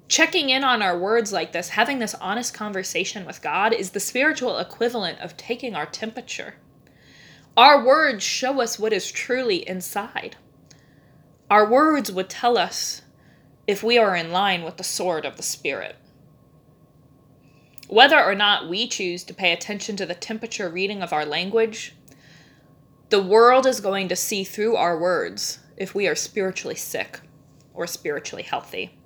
Checking 0.07 0.51
in 0.51 0.63
on 0.63 0.83
our 0.83 0.97
words 0.97 1.33
like 1.33 1.51
this, 1.51 1.71
having 1.71 1.99
this 1.99 2.15
honest 2.15 2.55
conversation 2.55 3.27
with 3.27 3.43
God, 3.43 3.73
is 3.73 3.91
the 3.91 3.99
spiritual 3.99 4.59
equivalent 4.59 5.19
of 5.19 5.37
taking 5.37 5.75
our 5.75 5.87
temperature. 5.87 6.55
Our 7.57 7.85
words 7.85 8.23
show 8.23 8.61
us 8.61 8.79
what 8.79 8.93
is 8.93 9.11
truly 9.11 9.69
inside. 9.69 10.37
Our 11.51 11.69
words 11.69 12.13
would 12.13 12.29
tell 12.29 12.57
us 12.57 13.03
if 13.67 13.83
we 13.83 13.99
are 13.99 14.15
in 14.15 14.31
line 14.31 14.63
with 14.63 14.77
the 14.77 14.85
sword 14.85 15.25
of 15.25 15.37
the 15.37 15.43
Spirit. 15.43 15.97
Whether 17.91 18.23
or 18.23 18.37
not 18.37 18.69
we 18.69 18.87
choose 18.87 19.25
to 19.25 19.35
pay 19.35 19.53
attention 19.53 19.97
to 19.97 20.07
the 20.07 20.15
temperature 20.15 20.69
reading 20.69 21.03
of 21.03 21.13
our 21.13 21.27
language, 21.27 21.97
the 23.09 23.21
world 23.21 23.67
is 23.67 23.81
going 23.81 24.07
to 24.07 24.15
see 24.15 24.45
through 24.45 24.77
our 24.77 24.97
words 24.97 25.59
if 25.77 25.93
we 25.93 26.07
are 26.07 26.15
spiritually 26.15 26.77
sick 26.77 27.19
or 27.75 27.89
spiritually 27.89 28.45
healthy. 28.45 28.97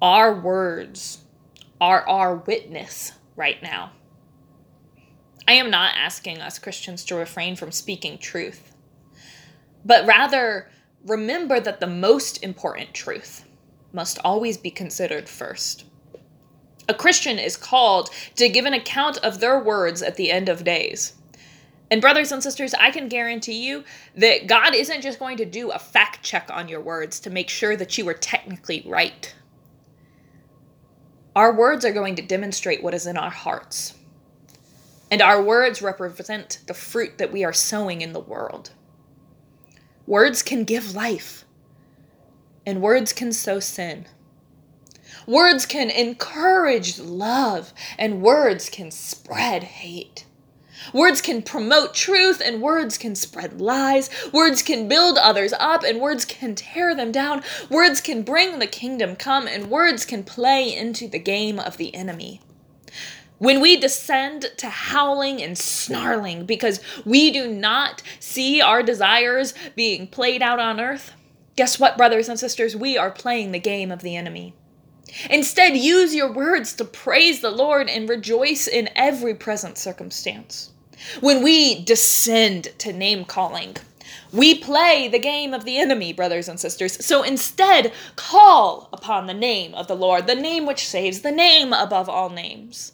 Our 0.00 0.32
words 0.32 1.24
are 1.80 2.08
our 2.08 2.36
witness 2.36 3.10
right 3.34 3.60
now. 3.60 3.90
I 5.48 5.54
am 5.54 5.70
not 5.70 5.96
asking 5.96 6.38
us 6.38 6.60
Christians 6.60 7.04
to 7.06 7.16
refrain 7.16 7.56
from 7.56 7.72
speaking 7.72 8.16
truth, 8.16 8.76
but 9.84 10.06
rather 10.06 10.70
remember 11.04 11.58
that 11.58 11.80
the 11.80 11.88
most 11.88 12.44
important 12.44 12.94
truth 12.94 13.44
must 13.92 14.20
always 14.24 14.56
be 14.56 14.70
considered 14.70 15.28
first. 15.28 15.85
A 16.88 16.94
Christian 16.94 17.38
is 17.38 17.56
called 17.56 18.10
to 18.36 18.48
give 18.48 18.64
an 18.64 18.74
account 18.74 19.18
of 19.18 19.40
their 19.40 19.58
words 19.58 20.02
at 20.02 20.16
the 20.16 20.30
end 20.30 20.48
of 20.48 20.64
days. 20.64 21.14
And, 21.90 22.00
brothers 22.00 22.32
and 22.32 22.42
sisters, 22.42 22.74
I 22.74 22.90
can 22.90 23.08
guarantee 23.08 23.64
you 23.64 23.84
that 24.16 24.46
God 24.46 24.74
isn't 24.74 25.02
just 25.02 25.18
going 25.18 25.36
to 25.36 25.44
do 25.44 25.70
a 25.70 25.78
fact 25.78 26.24
check 26.24 26.48
on 26.52 26.68
your 26.68 26.80
words 26.80 27.20
to 27.20 27.30
make 27.30 27.48
sure 27.48 27.76
that 27.76 27.96
you 27.96 28.04
were 28.04 28.14
technically 28.14 28.84
right. 28.86 29.34
Our 31.36 31.54
words 31.54 31.84
are 31.84 31.92
going 31.92 32.16
to 32.16 32.22
demonstrate 32.22 32.82
what 32.82 32.94
is 32.94 33.06
in 33.06 33.16
our 33.16 33.30
hearts. 33.30 33.94
And 35.10 35.22
our 35.22 35.40
words 35.42 35.82
represent 35.82 36.60
the 36.66 36.74
fruit 36.74 37.18
that 37.18 37.32
we 37.32 37.44
are 37.44 37.52
sowing 37.52 38.00
in 38.00 38.12
the 38.12 38.20
world. 38.20 38.70
Words 40.06 40.42
can 40.42 40.64
give 40.64 40.94
life, 40.94 41.44
and 42.64 42.80
words 42.80 43.12
can 43.12 43.32
sow 43.32 43.60
sin. 43.60 44.06
Words 45.26 45.66
can 45.66 45.90
encourage 45.90 46.98
love, 46.98 47.72
and 47.98 48.22
words 48.22 48.68
can 48.68 48.90
spread 48.90 49.64
hate. 49.64 50.26
Words 50.92 51.20
can 51.20 51.42
promote 51.42 51.94
truth, 51.94 52.40
and 52.44 52.62
words 52.62 52.98
can 52.98 53.14
spread 53.14 53.60
lies. 53.60 54.10
Words 54.32 54.62
can 54.62 54.88
build 54.88 55.18
others 55.18 55.52
up, 55.58 55.82
and 55.82 56.00
words 56.00 56.24
can 56.24 56.54
tear 56.54 56.94
them 56.94 57.10
down. 57.10 57.42
Words 57.70 58.00
can 58.00 58.22
bring 58.22 58.58
the 58.58 58.66
kingdom 58.66 59.16
come, 59.16 59.46
and 59.48 59.70
words 59.70 60.04
can 60.04 60.22
play 60.22 60.74
into 60.74 61.08
the 61.08 61.18
game 61.18 61.58
of 61.58 61.76
the 61.76 61.94
enemy. 61.94 62.40
When 63.38 63.60
we 63.60 63.76
descend 63.76 64.50
to 64.56 64.68
howling 64.70 65.42
and 65.42 65.58
snarling 65.58 66.46
because 66.46 66.80
we 67.04 67.30
do 67.30 67.46
not 67.46 68.02
see 68.18 68.62
our 68.62 68.82
desires 68.82 69.52
being 69.74 70.06
played 70.06 70.40
out 70.40 70.58
on 70.58 70.80
earth, 70.80 71.12
guess 71.54 71.78
what, 71.78 71.98
brothers 71.98 72.30
and 72.30 72.38
sisters? 72.38 72.74
We 72.74 72.96
are 72.96 73.10
playing 73.10 73.52
the 73.52 73.58
game 73.58 73.90
of 73.90 74.00
the 74.00 74.16
enemy. 74.16 74.54
Instead, 75.30 75.76
use 75.76 76.14
your 76.14 76.32
words 76.32 76.74
to 76.74 76.84
praise 76.84 77.40
the 77.40 77.50
Lord 77.50 77.88
and 77.88 78.08
rejoice 78.08 78.66
in 78.66 78.88
every 78.96 79.34
present 79.34 79.78
circumstance. 79.78 80.70
When 81.20 81.42
we 81.42 81.82
descend 81.84 82.68
to 82.78 82.92
name 82.92 83.24
calling, 83.24 83.76
we 84.32 84.54
play 84.54 85.08
the 85.08 85.18
game 85.18 85.54
of 85.54 85.64
the 85.64 85.78
enemy, 85.78 86.12
brothers 86.12 86.48
and 86.48 86.58
sisters. 86.58 87.04
So 87.04 87.22
instead, 87.22 87.92
call 88.16 88.88
upon 88.92 89.26
the 89.26 89.34
name 89.34 89.74
of 89.74 89.88
the 89.88 89.96
Lord, 89.96 90.26
the 90.26 90.34
name 90.34 90.66
which 90.66 90.86
saves, 90.86 91.20
the 91.20 91.30
name 91.30 91.72
above 91.72 92.08
all 92.08 92.30
names. 92.30 92.92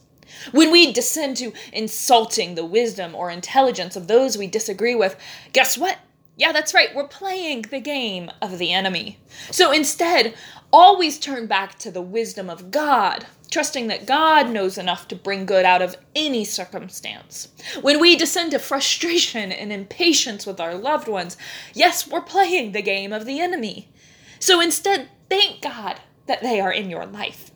When 0.50 0.70
we 0.70 0.92
descend 0.92 1.36
to 1.38 1.52
insulting 1.72 2.54
the 2.54 2.64
wisdom 2.64 3.14
or 3.14 3.30
intelligence 3.30 3.96
of 3.96 4.08
those 4.08 4.36
we 4.36 4.46
disagree 4.46 4.94
with, 4.94 5.16
guess 5.52 5.78
what? 5.78 5.98
Yeah, 6.36 6.52
that's 6.52 6.72
right, 6.74 6.94
we're 6.94 7.08
playing 7.08 7.62
the 7.62 7.80
game 7.80 8.30
of 8.40 8.58
the 8.58 8.72
enemy. 8.72 9.18
So 9.50 9.70
instead, 9.70 10.34
always 10.72 11.18
turn 11.18 11.46
back 11.46 11.78
to 11.80 11.90
the 11.90 12.02
wisdom 12.02 12.48
of 12.48 12.70
God. 12.70 13.26
trusting 13.52 13.86
that 13.88 14.06
God 14.06 14.50
knows 14.50 14.78
enough 14.78 15.06
to 15.08 15.14
bring 15.14 15.44
good 15.46 15.64
out 15.64 15.82
of 15.82 15.96
any 16.16 16.44
circumstance. 16.44 17.48
When 17.82 18.00
we 18.00 18.16
descend 18.16 18.52
to 18.52 18.58
frustration 18.58 19.52
and 19.52 19.70
impatience 19.70 20.46
with 20.46 20.58
our 20.58 20.74
loved 20.74 21.06
ones, 21.06 21.36
yes, 21.74 22.08
we're 22.08 22.22
playing 22.22 22.72
the 22.72 22.82
game 22.82 23.12
of 23.12 23.26
the 23.26 23.40
enemy. 23.40 23.90
So 24.38 24.60
instead, 24.60 25.08
thank 25.28 25.60
God 25.60 26.00
that 26.26 26.40
they 26.40 26.60
are 26.60 26.72
in 26.72 26.88
your 26.90 27.06
life. 27.06 27.50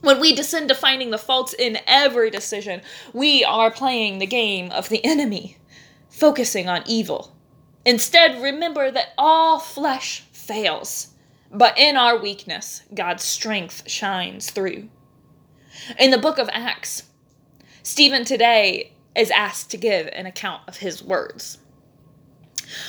When 0.00 0.18
we 0.18 0.34
descend 0.34 0.68
to 0.70 0.74
finding 0.74 1.10
the 1.10 1.18
faults 1.18 1.54
in 1.54 1.78
every 1.86 2.30
decision, 2.30 2.82
we 3.12 3.44
are 3.44 3.70
playing 3.70 4.18
the 4.18 4.26
game 4.26 4.70
of 4.72 4.88
the 4.88 5.04
enemy, 5.04 5.58
focusing 6.08 6.68
on 6.68 6.82
evil. 6.86 7.36
Instead, 7.84 8.42
remember 8.42 8.90
that 8.90 9.14
all 9.16 9.58
flesh 9.58 10.24
fails, 10.32 11.08
but 11.50 11.78
in 11.78 11.96
our 11.96 12.18
weakness, 12.18 12.82
God's 12.94 13.24
strength 13.24 13.88
shines 13.88 14.50
through. 14.50 14.88
In 15.98 16.10
the 16.10 16.18
book 16.18 16.38
of 16.38 16.50
Acts, 16.52 17.04
Stephen 17.82 18.24
today 18.24 18.92
is 19.16 19.30
asked 19.30 19.70
to 19.70 19.76
give 19.76 20.08
an 20.08 20.26
account 20.26 20.62
of 20.68 20.78
his 20.78 21.02
words. 21.02 21.58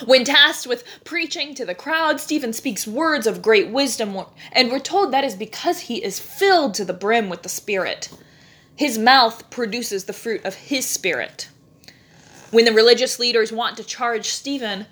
When 0.06 0.24
tasked 0.24 0.68
with 0.68 0.84
preaching 1.06 1.56
to 1.56 1.66
the 1.66 1.74
crowd, 1.74 2.20
Stephen 2.20 2.54
speaks 2.54 2.86
words 2.86 3.26
of 3.26 3.42
great 3.42 3.70
wisdom, 3.70 4.16
and 4.52 4.70
we're 4.70 4.80
told 4.80 5.12
that 5.12 5.24
is 5.24 5.36
because 5.36 5.80
he 5.80 6.04
is 6.04 6.20
filled 6.20 6.76
to 6.76 6.86
the 6.86 6.94
brim 6.94 7.30
with 7.30 7.42
the 7.42 7.50
Spirit. 7.50 8.10
His 8.76 8.98
mouth 8.98 9.50
produces 9.50 10.04
the 10.04 10.14
fruit 10.14 10.46
of 10.46 10.56
his 10.56 10.86
Spirit. 10.86 11.50
When 12.52 12.66
the 12.66 12.74
religious 12.74 13.18
leaders 13.18 13.54
want 13.54 13.78
to 13.78 13.84
charge 13.84 14.28
Stephen, 14.28 14.86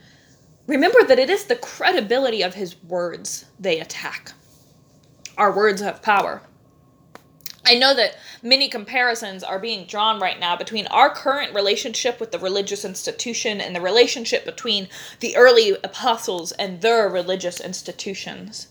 remember 0.66 1.04
that 1.04 1.20
it 1.20 1.30
is 1.30 1.44
the 1.44 1.58
credibility 1.58 2.42
of 2.42 2.54
his 2.54 2.82
words 2.84 3.46
they 3.60 3.82
attack. 3.82 4.32
Our 5.38 5.52
words 5.52 5.82
have 5.82 6.02
power. 6.02 6.42
I 7.66 7.76
know 7.76 7.94
that 7.94 8.16
many 8.42 8.70
comparisons 8.70 9.44
are 9.44 9.60
being 9.60 9.86
drawn 9.86 10.22
right 10.22 10.40
now 10.40 10.56
between 10.56 10.88
our 10.88 11.14
current 11.14 11.54
relationship 11.54 12.20
with 12.20 12.32
the 12.32 12.40
religious 12.40 12.86
institution 12.86 13.60
and 13.60 13.76
the 13.76 13.82
relationship 13.82 14.46
between 14.46 14.88
the 15.20 15.36
early 15.36 15.76
apostles 15.84 16.54
and 16.54 16.80
their 16.80 17.10
religious 17.10 17.60
institutions. 17.60 18.70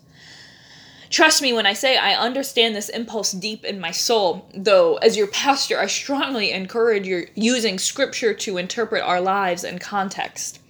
Trust 1.11 1.41
me 1.41 1.55
when 1.55 1.65
I 1.65 1.73
say 1.73 1.97
I 1.97 2.15
understand 2.15 2.77
this 2.77 2.91
impulse 2.91 3.33
deep 3.33 3.65
in 3.65 3.81
my 3.81 3.91
soul, 3.91 4.47
though, 4.55 4.97
as 4.97 5.17
your 5.17 5.27
pastor, 5.29 5.79
I 5.79 5.87
strongly 5.87 6.51
encourage 6.51 7.07
your 7.07 7.25
using 7.35 7.79
scripture 7.79 8.35
to 8.35 8.59
interpret 8.59 9.03
our 9.03 9.21
lives 9.21 9.65
and 9.65 9.81
context. 9.81 10.61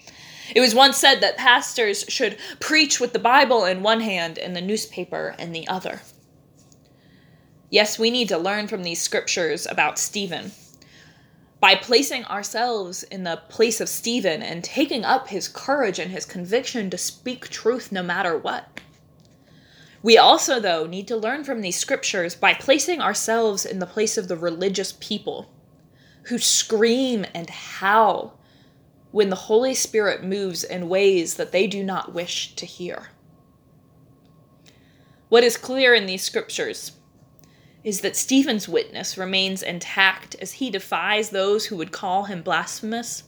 It 0.54 0.61
was 0.61 0.75
once 0.75 0.97
said 0.97 1.21
that 1.21 1.37
pastors 1.37 2.04
should 2.09 2.38
preach 2.61 3.00
with 3.00 3.12
the 3.12 3.18
Bible 3.18 3.64
in 3.64 3.83
one 3.83 4.00
hand 4.00 4.38
and 4.38 4.54
the 4.54 4.61
newspaper 4.61 5.35
in 5.38 5.52
the 5.52 5.66
other. 5.66 6.00
Yes, 7.71 7.99
we 7.99 8.11
need 8.11 8.28
to 8.28 8.38
learn 8.38 8.68
from 8.68 8.83
these 8.83 9.02
scriptures 9.02 9.66
about 9.66 9.99
Stephen. 9.99 10.52
By 11.61 11.75
placing 11.75 12.25
ourselves 12.26 13.02
in 13.02 13.25
the 13.25 13.42
place 13.49 13.80
of 13.80 13.88
Stephen 13.88 14.42
and 14.42 14.62
taking 14.62 15.04
up 15.04 15.28
his 15.28 15.49
courage 15.49 15.99
and 15.99 16.12
his 16.12 16.25
conviction 16.25 16.88
to 16.90 16.97
speak 16.97 17.49
truth 17.49 17.90
no 17.90 18.02
matter 18.02 18.38
what. 18.38 18.80
We 20.02 20.17
also, 20.17 20.61
though, 20.61 20.87
need 20.87 21.09
to 21.09 21.17
learn 21.17 21.45
from 21.45 21.61
these 21.61 21.76
scriptures 21.76 22.35
by 22.35 22.55
placing 22.55 23.00
ourselves 23.00 23.67
in 23.67 23.78
the 23.78 23.87
place 23.87 24.17
of 24.17 24.28
the 24.28 24.37
religious 24.37 24.95
people 25.00 25.50
who 26.25 26.38
scream 26.38 27.26
and 27.35 27.50
howl 27.50 28.38
when 29.11 29.31
the 29.31 29.37
Holy 29.37 29.75
Spirit 29.75 30.23
moves 30.23 30.62
in 30.62 30.88
ways 30.88 31.35
that 31.35 31.50
they 31.50 31.67
do 31.67 31.83
not 31.83 32.14
wish 32.14 32.55
to 32.55 32.67
hear. 32.67 33.09
What 35.28 35.45
is 35.45 35.57
clear 35.57 35.95
in 35.95 36.07
these 36.07 36.23
scriptures 36.23 36.93
is 37.83 38.00
that 38.02 38.17
Stephen's 38.17 38.69
witness 38.69 39.19
remains 39.19 39.62
intact 39.62 40.37
as 40.40 40.52
he 40.52 40.71
defies 40.71 41.31
those 41.31 41.67
who 41.67 41.76
would 41.76 41.93
call 41.93 42.25
him 42.25 42.43
blasphemous, 42.43 43.25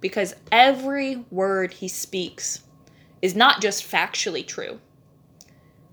because 0.00 0.34
every 0.52 1.24
word 1.30 1.72
he 1.72 1.88
speaks 1.88 2.62
is 3.22 3.34
not 3.34 3.62
just 3.62 3.90
factually 3.90 4.46
true, 4.46 4.80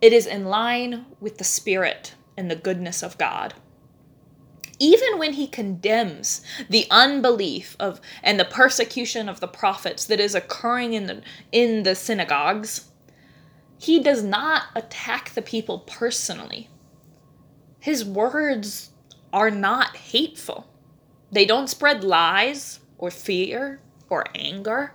it 0.03 0.13
is 0.13 0.27
in 0.27 0.45
line 0.45 1.05
with 1.19 1.38
the 1.38 1.43
Spirit 1.43 2.13
and 2.38 2.51
the 2.51 2.56
goodness 2.56 3.01
of 3.01 3.17
God. 3.17 3.56
Even 4.80 5.17
when 5.17 5.34
he 5.34 5.47
condemns 5.47 6.41
the 6.69 6.88
unbelief 6.91 7.75
of 7.80 8.01
and 8.21 8.39
the 8.39 8.45
persecution 8.45 9.30
of 9.30 9.39
the 9.39 9.47
prophets 9.47 10.06
that 10.06 10.19
is 10.19 10.36
occurring 10.36 10.93
in 10.93 11.08
the 11.08 11.21
in 11.51 11.84
the 11.84 11.95
synagogues, 11.95 12.91
he 13.80 13.99
does 13.99 14.23
not 14.23 14.63
attack 14.75 15.34
the 15.34 15.41
people 15.41 15.80
personally 15.80 16.69
his 17.84 18.06
words 18.06 18.91
are 19.34 19.51
not 19.51 19.97
hateful. 19.97 20.65
They 21.34 21.45
don't 21.45 21.67
spread 21.67 22.01
lies 22.01 22.80
or 22.97 23.12
fear 23.12 23.82
or 24.10 24.23
anger. 24.34 24.93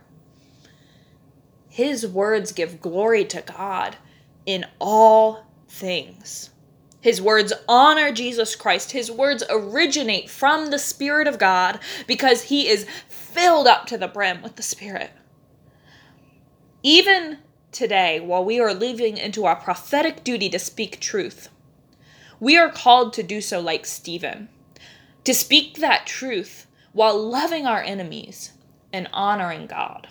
His 1.69 2.07
words 2.07 2.53
give 2.53 2.81
glory 2.81 3.27
to 3.27 3.43
God 3.43 3.99
in 4.49 4.65
all 4.79 5.45
things. 5.69 6.49
His 7.03 7.21
words 7.21 7.53
honor 7.69 8.11
Jesus 8.11 8.57
Christ. 8.57 8.93
His 8.93 9.11
words 9.11 9.45
originate 9.51 10.31
from 10.31 10.71
the 10.71 10.79
Spirit 10.79 11.29
of 11.29 11.39
God 11.39 11.79
because 12.07 12.45
he 12.45 12.67
is 12.67 12.87
filled 13.09 13.67
up 13.67 13.87
to 13.89 13.99
the 13.99 14.09
brim 14.09 14.41
with 14.41 14.57
the 14.57 14.63
Spirit. 14.63 15.11
Even 16.83 17.41
today, 17.73 18.21
while 18.21 18.43
we 18.43 18.59
are 18.59 18.73
living 18.73 19.19
into 19.19 19.45
our 19.45 19.57
prophetic 19.57 20.25
duty 20.25 20.49
to 20.49 20.59
speak 20.59 20.99
truth, 20.99 21.51
we 22.41 22.57
are 22.57 22.73
called 22.73 23.13
to 23.13 23.23
do 23.23 23.43
so 23.43 23.61
like 23.61 23.85
Stephen, 23.85 24.49
to 25.25 25.35
speak 25.35 25.77
that 25.77 26.07
truth 26.07 26.67
while 26.93 27.23
loving 27.23 27.67
our 27.67 27.83
enemies 27.83 28.53
and 28.95 29.11
honoring 29.13 29.67
God. 29.67 30.09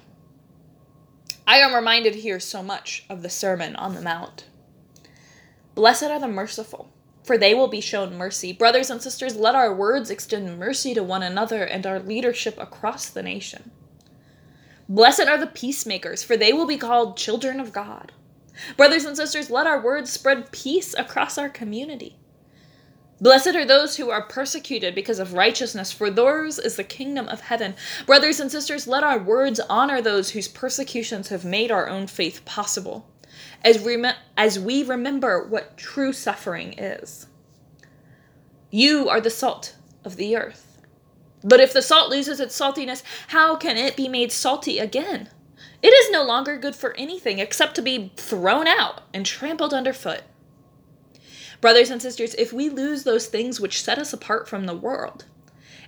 I 1.50 1.60
am 1.60 1.74
reminded 1.74 2.16
here 2.16 2.42
so 2.42 2.62
much 2.62 3.06
of 3.10 3.22
the 3.22 3.30
Sermon 3.30 3.74
on 3.78 3.96
the 3.96 4.02
Mount. 4.02 4.48
Blessed 5.76 6.04
are 6.04 6.20
the 6.20 6.28
merciful, 6.28 6.92
for 7.24 7.38
they 7.38 7.54
will 7.54 7.70
be 7.70 7.80
shown 7.80 8.18
mercy. 8.18 8.52
Brothers 8.52 8.90
and 8.90 9.02
sisters, 9.02 9.38
let 9.38 9.56
our 9.56 9.74
words 9.74 10.10
extend 10.10 10.60
mercy 10.60 10.94
to 10.94 11.04
one 11.04 11.24
another 11.24 11.64
and 11.64 11.88
our 11.88 12.00
leadership 12.00 12.58
across 12.60 13.10
the 13.10 13.24
nation. 13.24 13.72
Blessed 14.90 15.30
are 15.30 15.38
the 15.38 15.48
peacemakers, 15.48 16.22
for 16.22 16.36
they 16.36 16.52
will 16.52 16.68
be 16.68 16.78
called 16.78 17.16
children 17.16 17.62
of 17.62 17.72
God. 17.72 18.12
Brothers 18.76 19.06
and 19.06 19.16
sisters, 19.16 19.50
let 19.50 19.68
our 19.68 19.82
words 19.82 20.12
spread 20.12 20.52
peace 20.52 20.94
across 20.98 21.38
our 21.38 21.50
community. 21.50 22.18
Blessed 23.20 23.56
are 23.56 23.66
those 23.66 23.98
who 23.98 24.12
are 24.12 24.22
persecuted 24.22 24.94
because 24.94 25.18
of 25.18 25.34
righteousness, 25.34 25.92
for 25.92 26.12
theirs 26.12 26.60
is 26.60 26.76
the 26.76 26.84
kingdom 26.84 27.28
of 27.28 27.42
heaven. 27.42 27.74
Brothers 28.06 28.40
and 28.40 28.52
sisters, 28.52 28.88
let 28.88 29.04
our 29.04 29.18
words 29.18 29.60
honor 29.70 30.02
those 30.02 30.32
whose 30.32 30.48
persecutions 30.48 31.30
have 31.30 31.44
made 31.44 31.72
our 31.72 31.90
own 31.90 32.06
faith 32.06 32.46
possible, 32.46 33.10
as, 33.64 33.80
rem- 33.80 34.16
as 34.38 34.60
we 34.60 34.84
remember 34.84 35.44
what 35.48 35.78
true 35.78 36.14
suffering 36.14 36.76
is. 36.78 37.26
You 38.70 39.10
are 39.10 39.22
the 39.22 39.32
salt 39.32 39.76
of 40.04 40.18
the 40.18 40.36
earth. 40.36 40.80
But 41.44 41.60
if 41.60 41.74
the 41.74 41.82
salt 41.82 42.10
loses 42.10 42.40
its 42.40 42.60
saltiness, 42.60 43.02
how 43.30 43.56
can 43.56 43.78
it 43.78 43.96
be 43.96 44.08
made 44.08 44.32
salty 44.32 44.78
again? 44.78 45.30
It 45.82 45.88
is 45.88 46.12
no 46.12 46.24
longer 46.24 46.58
good 46.58 46.76
for 46.76 46.96
anything 46.98 47.40
except 47.40 47.76
to 47.76 47.82
be 47.82 48.12
thrown 48.16 48.68
out 48.68 49.02
and 49.14 49.26
trampled 49.26 49.74
underfoot. 49.74 50.22
Brothers 51.60 51.90
and 51.90 52.02
sisters, 52.02 52.36
if 52.36 52.54
we 52.54 52.70
lose 52.70 53.04
those 53.04 53.28
things 53.28 53.60
which 53.60 53.82
set 53.82 53.98
us 53.98 54.14
apart 54.14 54.48
from 54.48 54.66
the 54.66 54.76
world, 54.76 55.26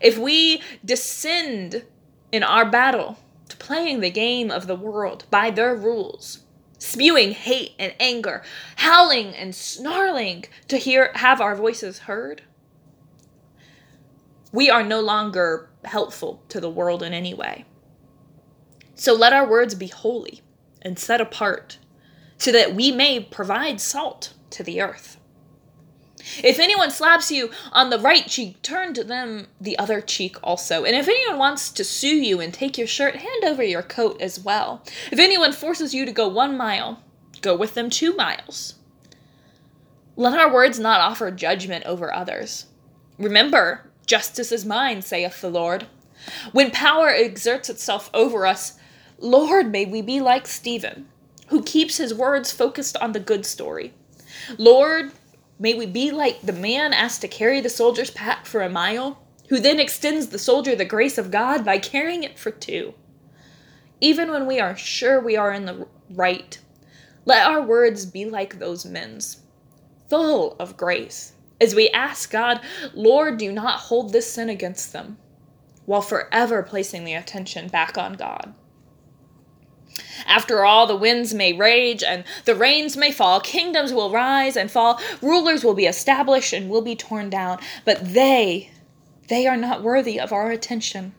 if 0.02 0.18
we 0.18 0.62
descend 0.84 1.86
in 2.32 2.44
our 2.44 2.70
battle 2.70 3.20
to 3.50 3.58
playing 3.58 4.00
the 4.00 4.10
game 4.10 4.50
of 4.50 4.68
the 4.68 4.76
world 4.76 5.26
by 5.30 5.52
their 5.52 5.76
rules, 5.76 6.40
spewing 6.80 7.32
hate 7.32 7.74
and 7.78 7.94
anger, 8.00 8.42
howling 8.78 9.36
and 9.36 9.54
snarling 9.54 10.46
to 10.68 10.78
hear 10.78 11.12
have 11.16 11.42
our 11.42 11.56
voices 11.56 12.00
heard, 12.00 12.42
we 14.52 14.70
are 14.70 14.84
no 14.84 15.00
longer 15.00 15.70
helpful 15.86 16.42
to 16.50 16.60
the 16.60 16.70
world 16.70 17.04
in 17.04 17.14
any 17.14 17.34
way. 17.34 17.66
So 18.96 19.14
let 19.14 19.34
our 19.34 19.48
words 19.48 19.76
be 19.76 19.88
holy 19.88 20.42
and 20.82 20.98
set 20.98 21.22
apart, 21.22 21.78
so 22.38 22.52
that 22.52 22.74
we 22.74 22.92
may 22.92 23.20
provide 23.20 23.80
salt 23.80 24.34
to 24.50 24.64
the 24.64 24.82
earth. 24.82 25.19
If 26.44 26.60
anyone 26.60 26.92
slaps 26.92 27.32
you 27.32 27.50
on 27.72 27.90
the 27.90 28.00
right 28.00 28.28
cheek, 28.28 28.62
turn 28.62 28.94
to 28.94 29.04
them 29.04 29.48
the 29.60 29.78
other 29.80 30.02
cheek 30.02 30.38
also. 30.44 30.84
And 30.84 30.96
if 30.96 31.08
anyone 31.08 31.38
wants 31.38 31.72
to 31.72 31.84
sue 31.84 32.08
you 32.16 32.40
and 32.40 32.54
take 32.54 32.78
your 32.78 32.88
shirt, 32.88 33.16
hand 33.16 33.44
over 33.44 33.64
your 33.64 33.82
coat 33.82 34.22
as 34.22 34.40
well. 34.40 34.84
If 35.12 35.20
anyone 35.20 35.54
forces 35.54 35.94
you 35.94 36.06
to 36.06 36.12
go 36.12 36.28
one 36.28 36.58
mile, 36.58 37.02
go 37.42 37.56
with 37.56 37.74
them 37.74 37.90
two 37.90 38.16
miles. 38.16 38.76
Let 40.16 40.38
our 40.38 40.54
words 40.54 40.80
not 40.80 41.00
offer 41.00 41.32
judgment 41.32 41.86
over 41.86 42.14
others. 42.14 42.66
Remember, 43.18 43.90
justice 44.06 44.52
is 44.52 44.66
mine, 44.66 45.02
saith 45.02 45.42
the 45.42 45.50
Lord. 45.50 45.88
When 46.52 46.72
power 46.72 47.08
exerts 47.08 47.70
itself 47.70 48.10
over 48.14 48.46
us, 48.46 48.78
Lord, 49.18 49.72
may 49.72 49.86
we 49.86 50.02
be 50.02 50.20
like 50.20 50.48
Stephen, 50.48 51.08
who 51.48 51.64
keeps 51.64 51.98
his 51.98 52.14
words 52.14 52.52
focused 52.52 52.98
on 52.98 53.14
the 53.14 53.20
good 53.20 53.46
story. 53.46 53.94
Lord, 54.58 55.12
May 55.62 55.74
we 55.74 55.86
be 55.86 56.10
like 56.12 56.42
the 56.42 56.54
man 56.54 56.94
asked 56.94 57.20
to 57.22 57.28
carry 57.28 57.60
the 57.60 57.70
soldier's 57.70 58.12
pack 58.12 58.46
for 58.46 58.62
a 58.62 58.70
mile, 58.70 59.22
who 59.50 59.60
then 59.60 59.80
extends 59.80 60.28
the 60.28 60.40
soldier 60.40 60.76
the 60.76 60.86
grace 60.86 61.18
of 61.18 61.32
God 61.32 61.66
by 61.66 61.80
carrying 61.80 62.24
it 62.24 62.40
for 62.40 62.50
two. 62.50 62.94
Even 64.00 64.32
when 64.32 64.48
we 64.48 64.60
are 64.60 64.78
sure 64.78 65.20
we 65.20 65.36
are 65.36 65.52
in 65.52 65.66
the 65.66 65.86
right, 66.12 66.58
let 67.26 67.46
our 67.46 67.62
words 67.62 68.06
be 68.06 68.24
like 68.24 68.58
those 68.58 68.86
men's, 68.86 69.42
full 70.10 70.56
of 70.60 70.78
grace, 70.78 71.34
as 71.60 71.76
we 71.76 71.90
ask 71.90 72.32
God, 72.32 72.62
Lord, 72.94 73.38
do 73.38 73.52
not 73.52 73.82
hold 73.82 74.14
this 74.14 74.32
sin 74.32 74.50
against 74.50 74.94
them, 74.94 75.18
while 75.86 76.02
forever 76.02 76.64
placing 76.64 77.04
the 77.04 77.16
attention 77.16 77.68
back 77.68 77.98
on 77.98 78.14
God. 78.14 78.54
After 80.30 80.64
all, 80.64 80.86
the 80.86 80.96
winds 80.96 81.34
may 81.34 81.54
rage 81.54 82.04
and 82.04 82.24
the 82.46 82.54
rains 82.54 82.96
may 82.96 83.12
fall, 83.12 83.42
kingdoms 83.42 83.92
will 83.92 84.12
rise 84.12 84.56
and 84.56 84.70
fall, 84.70 85.02
rulers 85.24 85.64
will 85.64 85.74
be 85.74 85.88
established 85.88 86.54
and 86.54 86.70
will 86.70 86.84
be 86.84 86.96
torn 86.96 87.32
down, 87.32 87.58
but 87.84 88.14
they, 88.14 88.70
they 89.28 89.48
are 89.48 89.58
not 89.58 89.82
worthy 89.82 90.20
of 90.20 90.32
our 90.32 90.52
attention. 90.52 91.16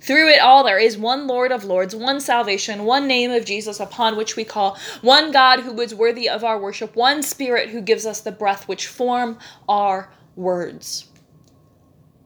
Through 0.00 0.28
it 0.30 0.40
all, 0.40 0.64
there 0.64 0.78
is 0.78 0.98
one 0.98 1.28
Lord 1.28 1.52
of 1.52 1.64
Lords, 1.64 1.94
one 1.94 2.20
salvation, 2.20 2.84
one 2.84 3.06
name 3.06 3.30
of 3.30 3.46
Jesus 3.46 3.78
upon 3.78 4.16
which 4.16 4.34
we 4.34 4.44
call, 4.44 4.76
one 5.00 5.30
God 5.30 5.60
who 5.60 5.80
is 5.80 5.94
worthy 5.94 6.28
of 6.28 6.42
our 6.42 6.58
worship, 6.58 6.96
one 6.96 7.22
Spirit 7.22 7.70
who 7.70 7.80
gives 7.80 8.04
us 8.04 8.20
the 8.20 8.32
breath 8.32 8.66
which 8.66 8.88
form 8.88 9.38
our 9.68 10.12
words. 10.34 11.06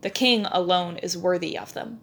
The 0.00 0.10
King 0.10 0.46
alone 0.46 0.96
is 0.96 1.18
worthy 1.18 1.58
of 1.58 1.74
them. 1.74 2.00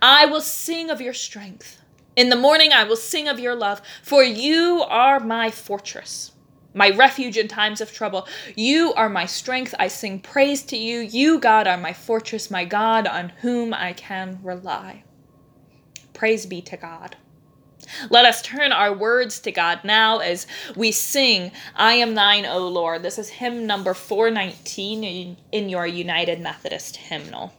I 0.00 0.26
will 0.26 0.40
sing 0.40 0.88
of 0.88 1.00
your 1.00 1.14
strength. 1.14 1.80
In 2.16 2.28
the 2.28 2.36
morning 2.36 2.72
I 2.72 2.84
will 2.84 2.96
sing 2.96 3.26
of 3.26 3.40
your 3.40 3.56
love, 3.56 3.82
for 4.02 4.22
you 4.22 4.84
are 4.88 5.18
my 5.18 5.50
fortress, 5.50 6.30
my 6.72 6.90
refuge 6.90 7.36
in 7.36 7.48
times 7.48 7.80
of 7.80 7.92
trouble. 7.92 8.28
You 8.54 8.94
are 8.94 9.08
my 9.08 9.26
strength. 9.26 9.74
I 9.80 9.88
sing 9.88 10.20
praise 10.20 10.62
to 10.66 10.76
you. 10.76 11.00
You, 11.00 11.40
God, 11.40 11.66
are 11.66 11.76
my 11.76 11.92
fortress, 11.92 12.52
my 12.52 12.64
God, 12.64 13.08
on 13.08 13.30
whom 13.40 13.74
I 13.74 13.94
can 13.94 14.38
rely. 14.44 15.02
Praise 16.12 16.46
be 16.46 16.62
to 16.62 16.76
God. 16.76 17.16
Let 18.10 18.24
us 18.24 18.40
turn 18.42 18.72
our 18.72 18.94
words 18.94 19.40
to 19.40 19.52
God 19.52 19.80
now 19.84 20.18
as 20.18 20.46
we 20.76 20.92
sing, 20.92 21.50
I 21.74 21.94
am 21.94 22.14
thine, 22.14 22.46
O 22.46 22.68
Lord. 22.68 23.02
This 23.02 23.18
is 23.18 23.28
hymn 23.28 23.66
number 23.66 23.92
419 23.92 25.36
in 25.52 25.68
your 25.68 25.86
United 25.86 26.40
Methodist 26.40 26.96
hymnal. 26.96 27.52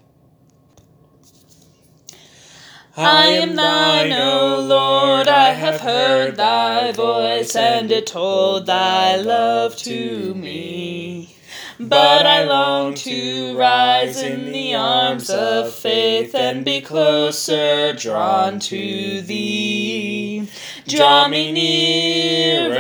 I 2.97 3.27
am 3.27 3.57
thine, 3.57 4.13
O 4.13 4.61
Lord, 4.61 5.27
I 5.27 5.49
have 5.49 5.81
heard 5.81 6.37
thy 6.37 6.93
voice, 6.93 7.53
and 7.53 7.91
it 7.91 8.07
told 8.07 8.67
thy 8.67 9.17
love 9.17 9.75
to 9.79 10.33
me. 10.33 11.35
But 11.77 12.25
I 12.25 12.45
long 12.45 12.93
to 12.95 13.57
rise 13.57 14.21
in 14.21 14.53
the 14.53 14.75
arms 14.75 15.29
of 15.29 15.73
faith 15.73 16.33
and 16.33 16.63
be 16.63 16.79
closer 16.79 17.91
drawn 17.91 18.59
to 18.61 19.21
thee. 19.21 20.49
Draw 20.87 21.27
me 21.27 21.51
nearer, 21.51 22.77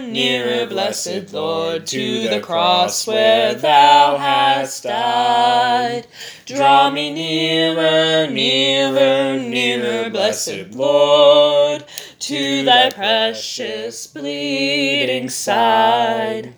nearer, 0.00 0.66
blessed 0.66 1.32
Lord, 1.32 1.86
to 1.86 2.28
the 2.28 2.40
cross 2.40 3.06
where 3.06 3.54
thou 3.54 4.18
hast 4.18 4.82
died. 4.82 6.06
Draw 6.46 6.90
me 6.90 7.10
nearer, 7.10 8.30
nearer, 8.30 9.38
nearer, 9.38 10.10
blessed 10.10 10.72
Lord, 10.72 11.84
to 12.18 12.62
thy 12.64 12.90
precious 12.90 14.06
bleeding 14.08 15.30
side. 15.30 16.52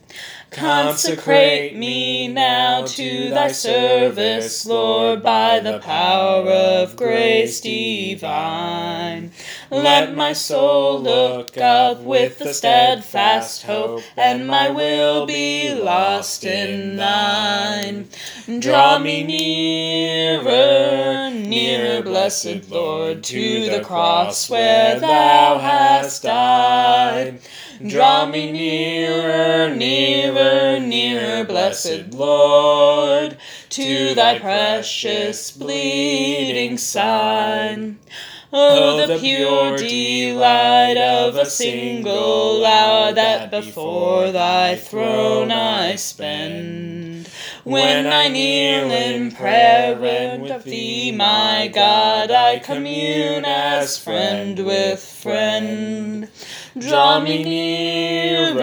Consecrate 0.50 1.76
me 1.76 2.26
now 2.26 2.84
to 2.84 3.30
thy 3.30 3.52
service, 3.52 4.66
Lord, 4.66 5.22
by 5.22 5.60
the 5.60 5.78
power 5.78 6.50
of 6.50 6.96
grace 6.96 7.60
divine. 7.60 9.30
Let 9.70 10.14
my 10.14 10.32
soul 10.32 11.00
look 11.00 11.58
up 11.58 12.00
with 12.02 12.38
the 12.38 12.54
steadfast 12.54 13.64
hope, 13.64 14.04
and 14.16 14.46
my 14.46 14.70
will 14.70 15.26
be 15.26 15.74
lost 15.74 16.44
in 16.44 16.96
thine. 16.96 18.08
Draw 18.60 19.00
me 19.00 19.24
nearer, 19.24 20.50
nearer, 21.30 22.00
blessed 22.02 22.70
Lord, 22.70 23.24
to 23.24 23.68
the 23.68 23.80
cross 23.80 24.48
where 24.48 25.00
thou 25.00 25.58
hast 25.58 26.22
died. 26.22 27.40
Draw 27.84 28.26
me 28.26 28.52
nearer, 28.52 29.74
nearer, 29.74 30.78
nearer, 30.78 31.44
blessed 31.44 32.14
Lord, 32.14 33.36
to 33.70 34.14
thy 34.14 34.38
precious 34.38 35.50
bleeding 35.50 36.78
side. 36.78 37.96
Oh, 38.52 39.00
oh, 39.02 39.06
the 39.06 39.18
pure 39.18 39.76
delight 39.76 40.96
of 40.96 41.34
a 41.34 41.46
single 41.46 42.64
hour 42.64 43.12
that 43.12 43.50
before 43.50 44.30
thy 44.30 44.76
throne 44.76 45.50
I 45.50 45.96
spend. 45.96 47.28
When 47.64 48.06
I 48.06 48.28
kneel 48.28 48.92
in 48.92 49.32
prayer 49.32 50.00
and 50.04 50.42
with 50.42 50.62
thee, 50.62 51.10
my 51.10 51.68
God, 51.74 52.30
I 52.30 52.60
commune 52.60 53.44
as 53.44 53.98
friend 53.98 54.64
with 54.64 55.00
friend. 55.00 56.28
Draw 56.78 57.20
me 57.20 57.42
nearer, 57.42 58.56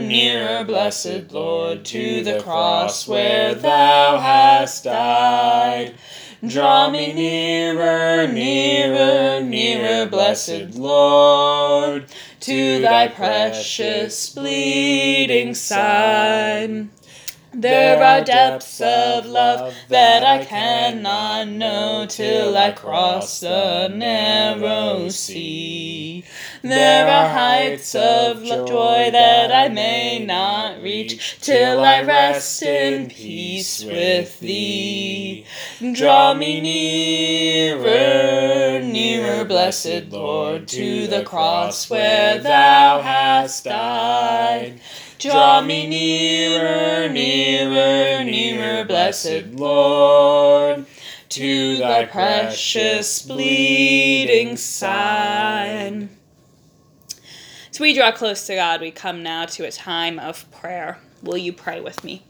nearer, 0.00 0.64
blessed 0.64 1.30
Lord, 1.30 1.84
to 1.84 2.24
the 2.24 2.40
cross 2.42 3.06
where 3.06 3.54
thou 3.54 4.18
hast 4.18 4.82
died. 4.82 5.94
Draw 6.46 6.88
me 6.90 7.12
nearer, 7.12 8.26
nearer, 8.26 9.42
nearer, 9.42 10.06
blessed 10.06 10.74
Lord, 10.74 12.06
to 12.40 12.80
thy 12.80 13.08
precious 13.08 14.30
bleeding 14.30 15.54
side. 15.54 16.88
There 17.60 18.02
are 18.02 18.24
depths 18.24 18.80
of 18.80 19.26
love 19.26 19.74
that 19.88 20.24
I 20.24 20.46
cannot 20.46 21.46
know 21.48 22.06
till 22.08 22.56
I 22.56 22.70
cross 22.70 23.40
the 23.40 23.88
narrow 23.88 25.10
sea. 25.10 26.24
There 26.62 27.06
are 27.06 27.28
heights 27.28 27.94
of 27.94 28.42
joy 28.42 29.10
that 29.12 29.52
I 29.52 29.68
may 29.68 30.24
not 30.24 30.80
reach 30.80 31.38
till 31.42 31.84
I 31.84 32.00
rest 32.00 32.62
in 32.62 33.10
peace 33.10 33.84
with 33.84 34.40
thee. 34.40 35.44
Draw 35.92 36.32
me 36.32 36.62
nearer, 37.82 38.80
nearer, 38.80 39.44
blessed 39.44 40.08
Lord, 40.08 40.66
to 40.68 41.06
the 41.08 41.24
cross 41.24 41.90
where 41.90 42.38
thou 42.38 43.02
hast 43.02 43.64
died. 43.64 44.80
Draw 45.20 45.60
me 45.60 45.86
nearer, 45.86 47.06
nearer, 47.10 48.24
nearer, 48.24 48.84
blessed 48.86 49.48
Lord, 49.52 50.86
to 51.28 51.76
thy 51.76 52.06
precious 52.06 53.20
bleeding 53.20 54.56
side. 54.56 56.08
As 57.70 57.78
we 57.78 57.92
draw 57.92 58.12
close 58.12 58.46
to 58.46 58.54
God, 58.54 58.80
we 58.80 58.90
come 58.90 59.22
now 59.22 59.44
to 59.44 59.66
a 59.66 59.70
time 59.70 60.18
of 60.18 60.50
prayer. 60.50 60.98
Will 61.22 61.36
you 61.36 61.52
pray 61.52 61.82
with 61.82 62.02
me? 62.02 62.22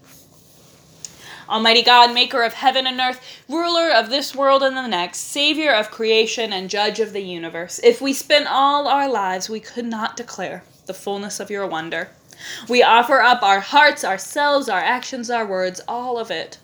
Almighty 1.49 1.83
God, 1.83 2.13
maker 2.13 2.43
of 2.43 2.55
heaven 2.55 2.89
and 2.89 3.01
earth, 3.01 3.21
ruler 3.49 3.93
of 3.93 4.11
this 4.11 4.35
world 4.35 4.65
and 4.65 4.77
the 4.77 4.89
next, 4.89 5.19
savior 5.19 5.73
of 5.73 5.93
creation 5.93 6.53
and 6.53 6.69
judge 6.69 6.99
of 6.99 7.13
the 7.13 7.23
universe, 7.23 7.79
if 7.85 8.01
we 8.01 8.13
spent 8.13 8.49
all 8.49 8.89
our 8.89 9.09
lives, 9.09 9.49
we 9.49 9.61
could 9.61 9.87
not 9.87 10.17
declare 10.17 10.65
the 10.87 10.95
fullness 10.95 11.39
of 11.39 11.51
your 11.51 11.69
wonder. 11.69 12.09
We 12.69 12.83
offer 12.83 13.21
up 13.21 13.43
our 13.43 13.61
hearts, 13.61 14.05
ourselves, 14.05 14.69
our 14.69 14.81
actions, 14.81 15.31
our 15.31 15.47
words, 15.47 15.81
all 15.87 16.19
of 16.19 16.31
it, 16.31 16.59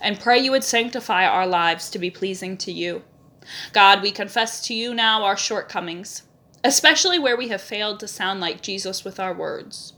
and 0.00 0.20
pray 0.20 0.38
you 0.38 0.50
would 0.50 0.64
sanctify 0.64 1.26
our 1.26 1.46
lives 1.46 1.90
to 1.90 1.98
be 1.98 2.10
pleasing 2.10 2.56
to 2.58 2.72
you. 2.72 3.02
God, 3.72 4.02
we 4.02 4.10
confess 4.10 4.60
to 4.66 4.74
you 4.74 4.94
now 4.94 5.22
our 5.22 5.36
shortcomings, 5.36 6.22
especially 6.64 7.18
where 7.18 7.36
we 7.36 7.48
have 7.48 7.60
failed 7.60 8.00
to 8.00 8.08
sound 8.08 8.40
like 8.40 8.62
Jesus 8.62 9.04
with 9.04 9.20
our 9.20 9.32
words. 9.32 9.94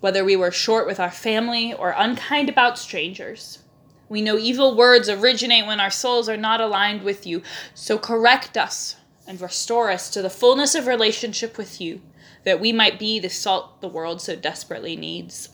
Whether 0.00 0.24
we 0.24 0.36
were 0.36 0.50
short 0.50 0.86
with 0.86 0.98
our 0.98 1.10
family 1.10 1.72
or 1.72 1.94
unkind 1.96 2.48
about 2.48 2.78
strangers. 2.78 3.60
We 4.08 4.20
know 4.20 4.36
evil 4.36 4.76
words 4.76 5.08
originate 5.08 5.66
when 5.66 5.80
our 5.80 5.90
souls 5.90 6.28
are 6.28 6.36
not 6.36 6.60
aligned 6.60 7.02
with 7.02 7.26
you, 7.26 7.42
so 7.74 7.98
correct 7.98 8.56
us 8.56 8.96
and 9.26 9.40
restore 9.40 9.90
us 9.90 10.10
to 10.10 10.22
the 10.22 10.30
fullness 10.30 10.74
of 10.74 10.86
relationship 10.86 11.56
with 11.56 11.80
you 11.80 12.02
that 12.44 12.60
we 12.60 12.72
might 12.72 12.98
be 12.98 13.18
the 13.18 13.28
salt 13.28 13.80
the 13.80 13.88
world 13.88 14.20
so 14.20 14.36
desperately 14.36 14.96
needs. 14.96 15.50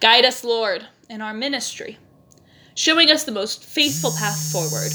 Guide 0.00 0.24
us, 0.24 0.44
Lord, 0.44 0.86
in 1.08 1.20
our 1.20 1.34
ministry, 1.34 1.98
showing 2.74 3.10
us 3.10 3.24
the 3.24 3.32
most 3.32 3.64
faithful 3.64 4.12
path 4.12 4.50
forward. 4.52 4.92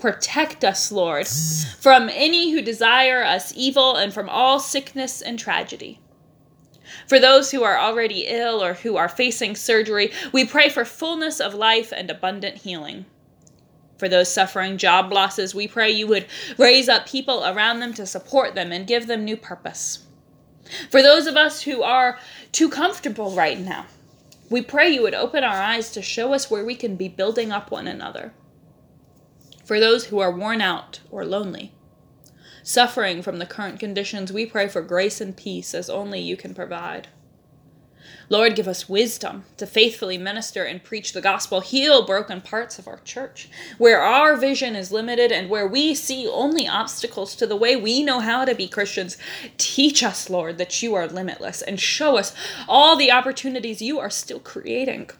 Protect 0.00 0.64
us, 0.64 0.90
Lord, 0.90 1.26
from 1.26 2.08
any 2.10 2.52
who 2.52 2.62
desire 2.62 3.22
us 3.22 3.52
evil 3.54 3.96
and 3.96 4.14
from 4.14 4.30
all 4.30 4.58
sickness 4.58 5.20
and 5.20 5.38
tragedy. 5.38 6.00
For 7.06 7.20
those 7.20 7.50
who 7.50 7.62
are 7.62 7.78
already 7.78 8.24
ill 8.26 8.62
or 8.62 8.74
who 8.74 8.96
are 8.96 9.08
facing 9.08 9.54
surgery, 9.54 10.10
we 10.32 10.44
pray 10.44 10.68
for 10.68 10.84
fullness 10.84 11.38
of 11.38 11.54
life 11.54 11.92
and 11.94 12.10
abundant 12.10 12.58
healing. 12.58 13.04
For 14.00 14.08
those 14.08 14.32
suffering 14.32 14.78
job 14.78 15.12
losses, 15.12 15.54
we 15.54 15.68
pray 15.68 15.90
you 15.90 16.06
would 16.06 16.24
raise 16.56 16.88
up 16.88 17.06
people 17.06 17.44
around 17.44 17.80
them 17.80 17.92
to 17.92 18.06
support 18.06 18.54
them 18.54 18.72
and 18.72 18.86
give 18.86 19.06
them 19.06 19.26
new 19.26 19.36
purpose. 19.36 20.06
For 20.88 21.02
those 21.02 21.26
of 21.26 21.36
us 21.36 21.60
who 21.60 21.82
are 21.82 22.18
too 22.50 22.70
comfortable 22.70 23.32
right 23.32 23.60
now, 23.60 23.84
we 24.48 24.62
pray 24.62 24.88
you 24.88 25.02
would 25.02 25.12
open 25.12 25.44
our 25.44 25.60
eyes 25.60 25.90
to 25.90 26.00
show 26.00 26.32
us 26.32 26.50
where 26.50 26.64
we 26.64 26.76
can 26.76 26.96
be 26.96 27.08
building 27.08 27.52
up 27.52 27.70
one 27.70 27.86
another. 27.86 28.32
For 29.66 29.78
those 29.78 30.06
who 30.06 30.18
are 30.18 30.34
worn 30.34 30.62
out 30.62 31.00
or 31.10 31.26
lonely, 31.26 31.74
suffering 32.62 33.20
from 33.20 33.38
the 33.38 33.44
current 33.44 33.78
conditions, 33.78 34.32
we 34.32 34.46
pray 34.46 34.66
for 34.66 34.80
grace 34.80 35.20
and 35.20 35.36
peace 35.36 35.74
as 35.74 35.90
only 35.90 36.20
you 36.20 36.38
can 36.38 36.54
provide. 36.54 37.08
Lord, 38.28 38.54
give 38.54 38.68
us 38.68 38.88
wisdom 38.88 39.44
to 39.56 39.66
faithfully 39.66 40.16
minister 40.16 40.64
and 40.64 40.82
preach 40.82 41.12
the 41.12 41.20
gospel. 41.20 41.60
Heal 41.60 42.06
broken 42.06 42.40
parts 42.40 42.78
of 42.78 42.86
our 42.86 43.00
church 43.00 43.48
where 43.78 44.00
our 44.00 44.36
vision 44.36 44.76
is 44.76 44.92
limited 44.92 45.32
and 45.32 45.50
where 45.50 45.66
we 45.66 45.94
see 45.94 46.28
only 46.28 46.68
obstacles 46.68 47.34
to 47.36 47.46
the 47.46 47.56
way 47.56 47.76
we 47.76 48.02
know 48.02 48.20
how 48.20 48.44
to 48.44 48.54
be 48.54 48.68
Christians. 48.68 49.18
Teach 49.58 50.02
us, 50.02 50.30
Lord, 50.30 50.58
that 50.58 50.82
you 50.82 50.94
are 50.94 51.06
limitless 51.06 51.62
and 51.62 51.80
show 51.80 52.16
us 52.16 52.34
all 52.68 52.96
the 52.96 53.12
opportunities 53.12 53.82
you 53.82 53.98
are 53.98 54.10
still 54.10 54.40
creating. 54.40 55.10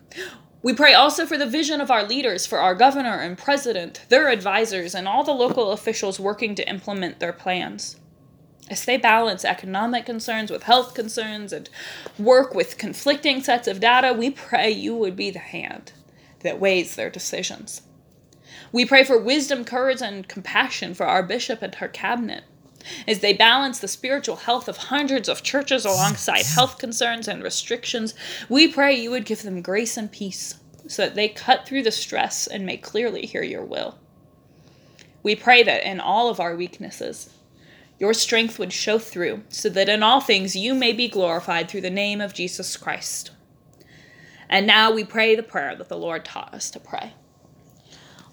We 0.63 0.75
pray 0.75 0.93
also 0.93 1.25
for 1.25 1.39
the 1.39 1.47
vision 1.47 1.81
of 1.81 1.91
our 1.91 2.05
leaders, 2.05 2.47
for 2.47 2.59
our 2.59 2.75
governor 2.75 3.21
and 3.21 3.39
president, 3.39 4.05
their 4.09 4.29
advisors, 4.29 4.95
and 4.95 5.09
all 5.09 5.25
the 5.25 5.33
local 5.33 5.73
officials 5.73 6.21
working 6.21 6.55
to 6.55 6.69
implement 6.69 7.19
their 7.19 7.33
plans. 7.33 7.97
As 8.69 8.85
they 8.85 8.97
balance 8.97 9.45
economic 9.45 10.07
concerns 10.07 10.51
with 10.51 10.65
health 10.65 10.95
concerns 10.95 11.53
and 11.53 11.69
work 12.19 12.55
with 12.55 12.79
conflicting 12.79 13.43
sets 13.43 13.67
of 13.67 13.81
data, 13.81 14.13
we 14.13 14.31
pray 14.31 14.71
you 14.71 14.95
would 14.95 15.17
be 15.17 15.31
the 15.31 15.39
hand 15.39 15.93
that 16.41 16.61
weighs 16.61 16.95
their 16.95 17.11
decisions. 17.11 17.83
We 18.73 18.85
pray 18.85 19.03
for 19.03 19.19
wisdom, 19.19 19.65
courage, 19.65 20.01
and 20.01 20.29
compassion 20.29 20.95
for 20.95 21.07
our 21.07 21.23
bishop 21.23 21.63
and 21.63 21.75
her 21.77 21.89
cabinet 21.89 22.45
as 23.07 23.21
they 23.21 23.33
balance 23.33 23.79
the 23.79 23.89
spiritual 23.89 24.37
health 24.37 24.69
of 24.69 24.77
hundreds 24.77 25.29
of 25.29 25.43
churches 25.43 25.85
alongside 25.85 26.47
health 26.47 26.79
concerns 26.79 27.29
and 27.29 27.43
restrictions, 27.43 28.15
we 28.49 28.69
pray 28.69 28.95
you 28.95 29.11
would 29.11 29.25
give 29.25 29.43
them 29.43 29.63
grace 29.63 29.97
and 29.97 30.11
peace 30.11 30.59
so 30.89 31.03
that 31.05 31.15
they 31.15 31.29
cut 31.29 31.67
through 31.67 31.83
the 31.83 31.93
stress 31.93 32.47
and 32.47 32.65
may 32.65 32.77
clearly 32.77 33.27
hear 33.27 33.43
your 33.43 33.65
will. 33.65 33.99
We 35.23 35.37
pray 35.37 35.63
that 35.63 35.85
in 35.85 36.01
all 36.01 36.31
of 36.31 36.41
our 36.41 36.57
weaknesses, 36.57 37.31
your 38.01 38.15
strength 38.15 38.59
would 38.59 38.73
show 38.73 38.99
through, 38.99 39.43
so 39.51 39.69
that 39.69 39.89
in 39.91 40.03
all 40.03 40.21
things 40.21 40.57
you 40.57 40.75
may 40.75 40.93
be 40.93 41.07
glorified 41.07 41.69
through 41.69 41.83
the 41.83 41.91
name 41.91 42.21
of 42.21 42.33
Jesus 42.33 42.77
Christ. 42.79 43.31
And 44.49 44.67
now 44.67 44.91
we 44.91 45.05
pray 45.05 45.37
the 45.37 45.43
prayer 45.43 45.77
that 45.77 45.91
the 45.91 45.99
Lord 45.99 46.25
taught 46.25 46.55
us 46.55 46.71
to 46.71 46.81
pray. 46.81 47.13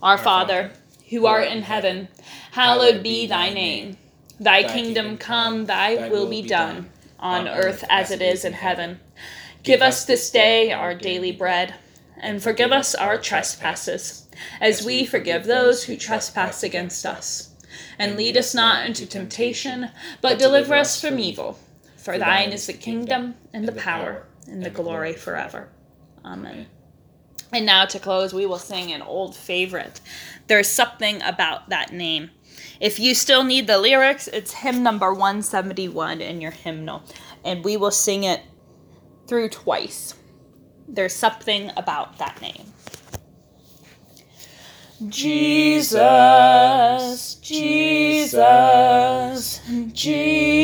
Our, 0.01 0.17
Father, 0.17 0.71
who 1.09 1.25
art 1.25 1.49
in 1.49 1.63
heaven, 1.63 2.07
hallowed 2.51 3.03
be 3.03 3.27
thy 3.27 3.53
name. 3.53 3.97
Thy 4.39 4.63
kingdom 4.63 5.17
come, 5.17 5.65
thy 5.65 6.07
will 6.07 6.29
be 6.29 6.41
done, 6.43 6.89
on 7.19 7.47
earth 7.47 7.83
as 7.89 8.09
it 8.09 8.21
is 8.21 8.45
in 8.45 8.53
heaven. 8.53 9.01
Give 9.63 9.81
us 9.81 10.05
this 10.05 10.29
day 10.29 10.71
our 10.71 10.95
daily 10.95 11.33
bread, 11.33 11.75
and 12.15 12.41
forgive 12.41 12.71
us 12.71 12.95
our 12.95 13.17
trespasses, 13.17 14.29
as 14.61 14.85
we 14.85 15.05
forgive 15.05 15.43
those 15.43 15.83
who 15.83 15.97
trespass 15.97 16.63
against 16.63 17.05
us. 17.05 17.53
And 17.99 18.17
lead 18.17 18.37
us 18.37 18.53
not 18.53 18.85
into 18.85 19.05
temptation, 19.05 19.89
but 20.21 20.39
deliver 20.39 20.75
us 20.75 20.99
from 20.99 21.19
evil. 21.19 21.59
For 21.97 22.17
thine 22.17 22.51
is 22.51 22.67
the 22.67 22.73
kingdom, 22.73 23.35
and 23.53 23.67
the 23.67 23.73
power, 23.73 24.25
and 24.47 24.63
the 24.63 24.69
glory 24.69 25.13
forever. 25.13 25.69
Amen. 26.23 26.67
And 27.51 27.65
now 27.65 27.85
to 27.85 27.99
close, 27.99 28.33
we 28.33 28.45
will 28.45 28.59
sing 28.59 28.91
an 28.91 29.01
old 29.01 29.35
favorite. 29.35 30.01
There's 30.47 30.67
something 30.67 31.21
about 31.21 31.69
that 31.69 31.91
name. 31.91 32.31
If 32.79 32.99
you 32.99 33.15
still 33.15 33.43
need 33.43 33.67
the 33.67 33.77
lyrics, 33.77 34.27
it's 34.27 34.53
hymn 34.53 34.83
number 34.83 35.11
171 35.11 36.21
in 36.21 36.41
your 36.41 36.51
hymnal, 36.51 37.03
and 37.43 37.63
we 37.63 37.77
will 37.77 37.91
sing 37.91 38.23
it 38.23 38.41
through 39.27 39.49
twice. 39.49 40.13
There's 40.87 41.13
something 41.13 41.71
about 41.75 42.17
that 42.19 42.41
name. 42.41 42.73
Jesus, 45.05 46.01
Jesus, 47.35 48.41
Jesus. 49.93 50.57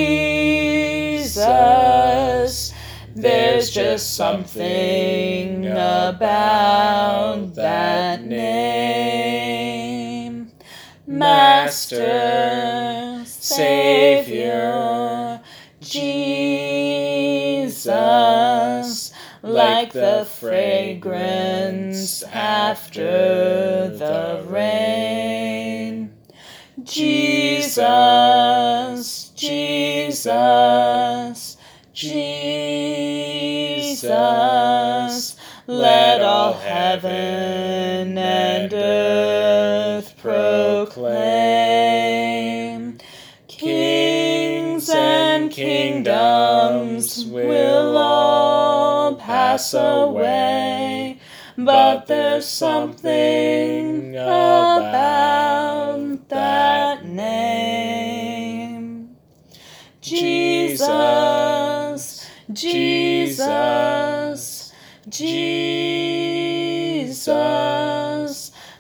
There's 3.15 3.69
just 3.69 4.15
something 4.15 5.67
about 5.67 7.53
that 7.53 8.25
name. 8.25 9.53
Master, 11.05 12.01
Savior, 13.27 15.02
like 19.43 19.91
the 19.91 20.25
fragrance 20.39 22.23
after 22.23 23.89
the 23.89 24.43
rain. 24.47 26.11
Jesus, 26.83 27.83
Jesus, 29.35 30.37
Jesus, 31.93 32.55
let 35.67 36.21
all 36.21 36.53
heaven 36.53 37.52
pass 49.53 49.73
away, 49.75 51.19
but 51.55 52.07
there's 52.07 52.47
something 52.47 54.15
about 54.15 56.27
that 56.29 57.05
name. 57.05 59.15
Jesus, 60.01 60.89
Jesus, 62.51 64.73
Jesus. 65.07 65.71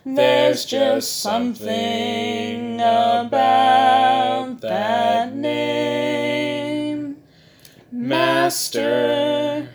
There's 0.03 0.65
just 0.65 1.21
something 1.21 2.81
about 2.81 4.59
that 4.61 5.35
name. 5.35 7.17
Master, 7.91 9.69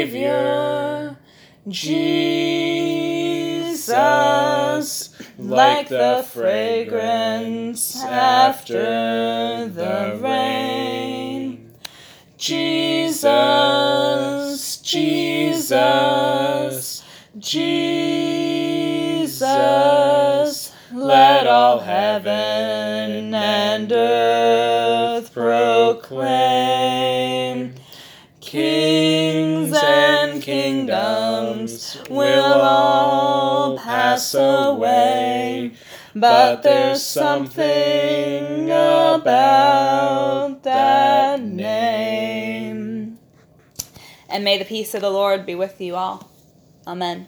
Savior, 0.00 1.18
Jesus, 1.68 2.30
like 5.38 5.88
the 5.90 6.24
fragrance 6.26 8.02
after 8.02 9.68
the 9.68 10.18
rain. 10.22 11.74
Jesus, 12.38 13.18
Jesus, 14.78 15.84
Jesus, 17.38 17.92
let 20.94 21.46
all 21.46 21.80
heaven 21.80 23.34
and 23.34 23.92
earth 23.92 25.30
proclaim. 25.34 26.79
Will 32.08 32.60
all 32.60 33.78
pass 33.78 34.34
away, 34.34 35.72
but 36.14 36.62
there's 36.62 37.02
something 37.02 38.70
about 38.70 40.62
that 40.62 41.42
name. 41.42 43.18
And 44.28 44.44
may 44.44 44.58
the 44.58 44.64
peace 44.64 44.94
of 44.94 45.00
the 45.00 45.10
Lord 45.10 45.44
be 45.44 45.54
with 45.54 45.80
you 45.80 45.96
all. 45.96 46.30
Amen. 46.86 47.26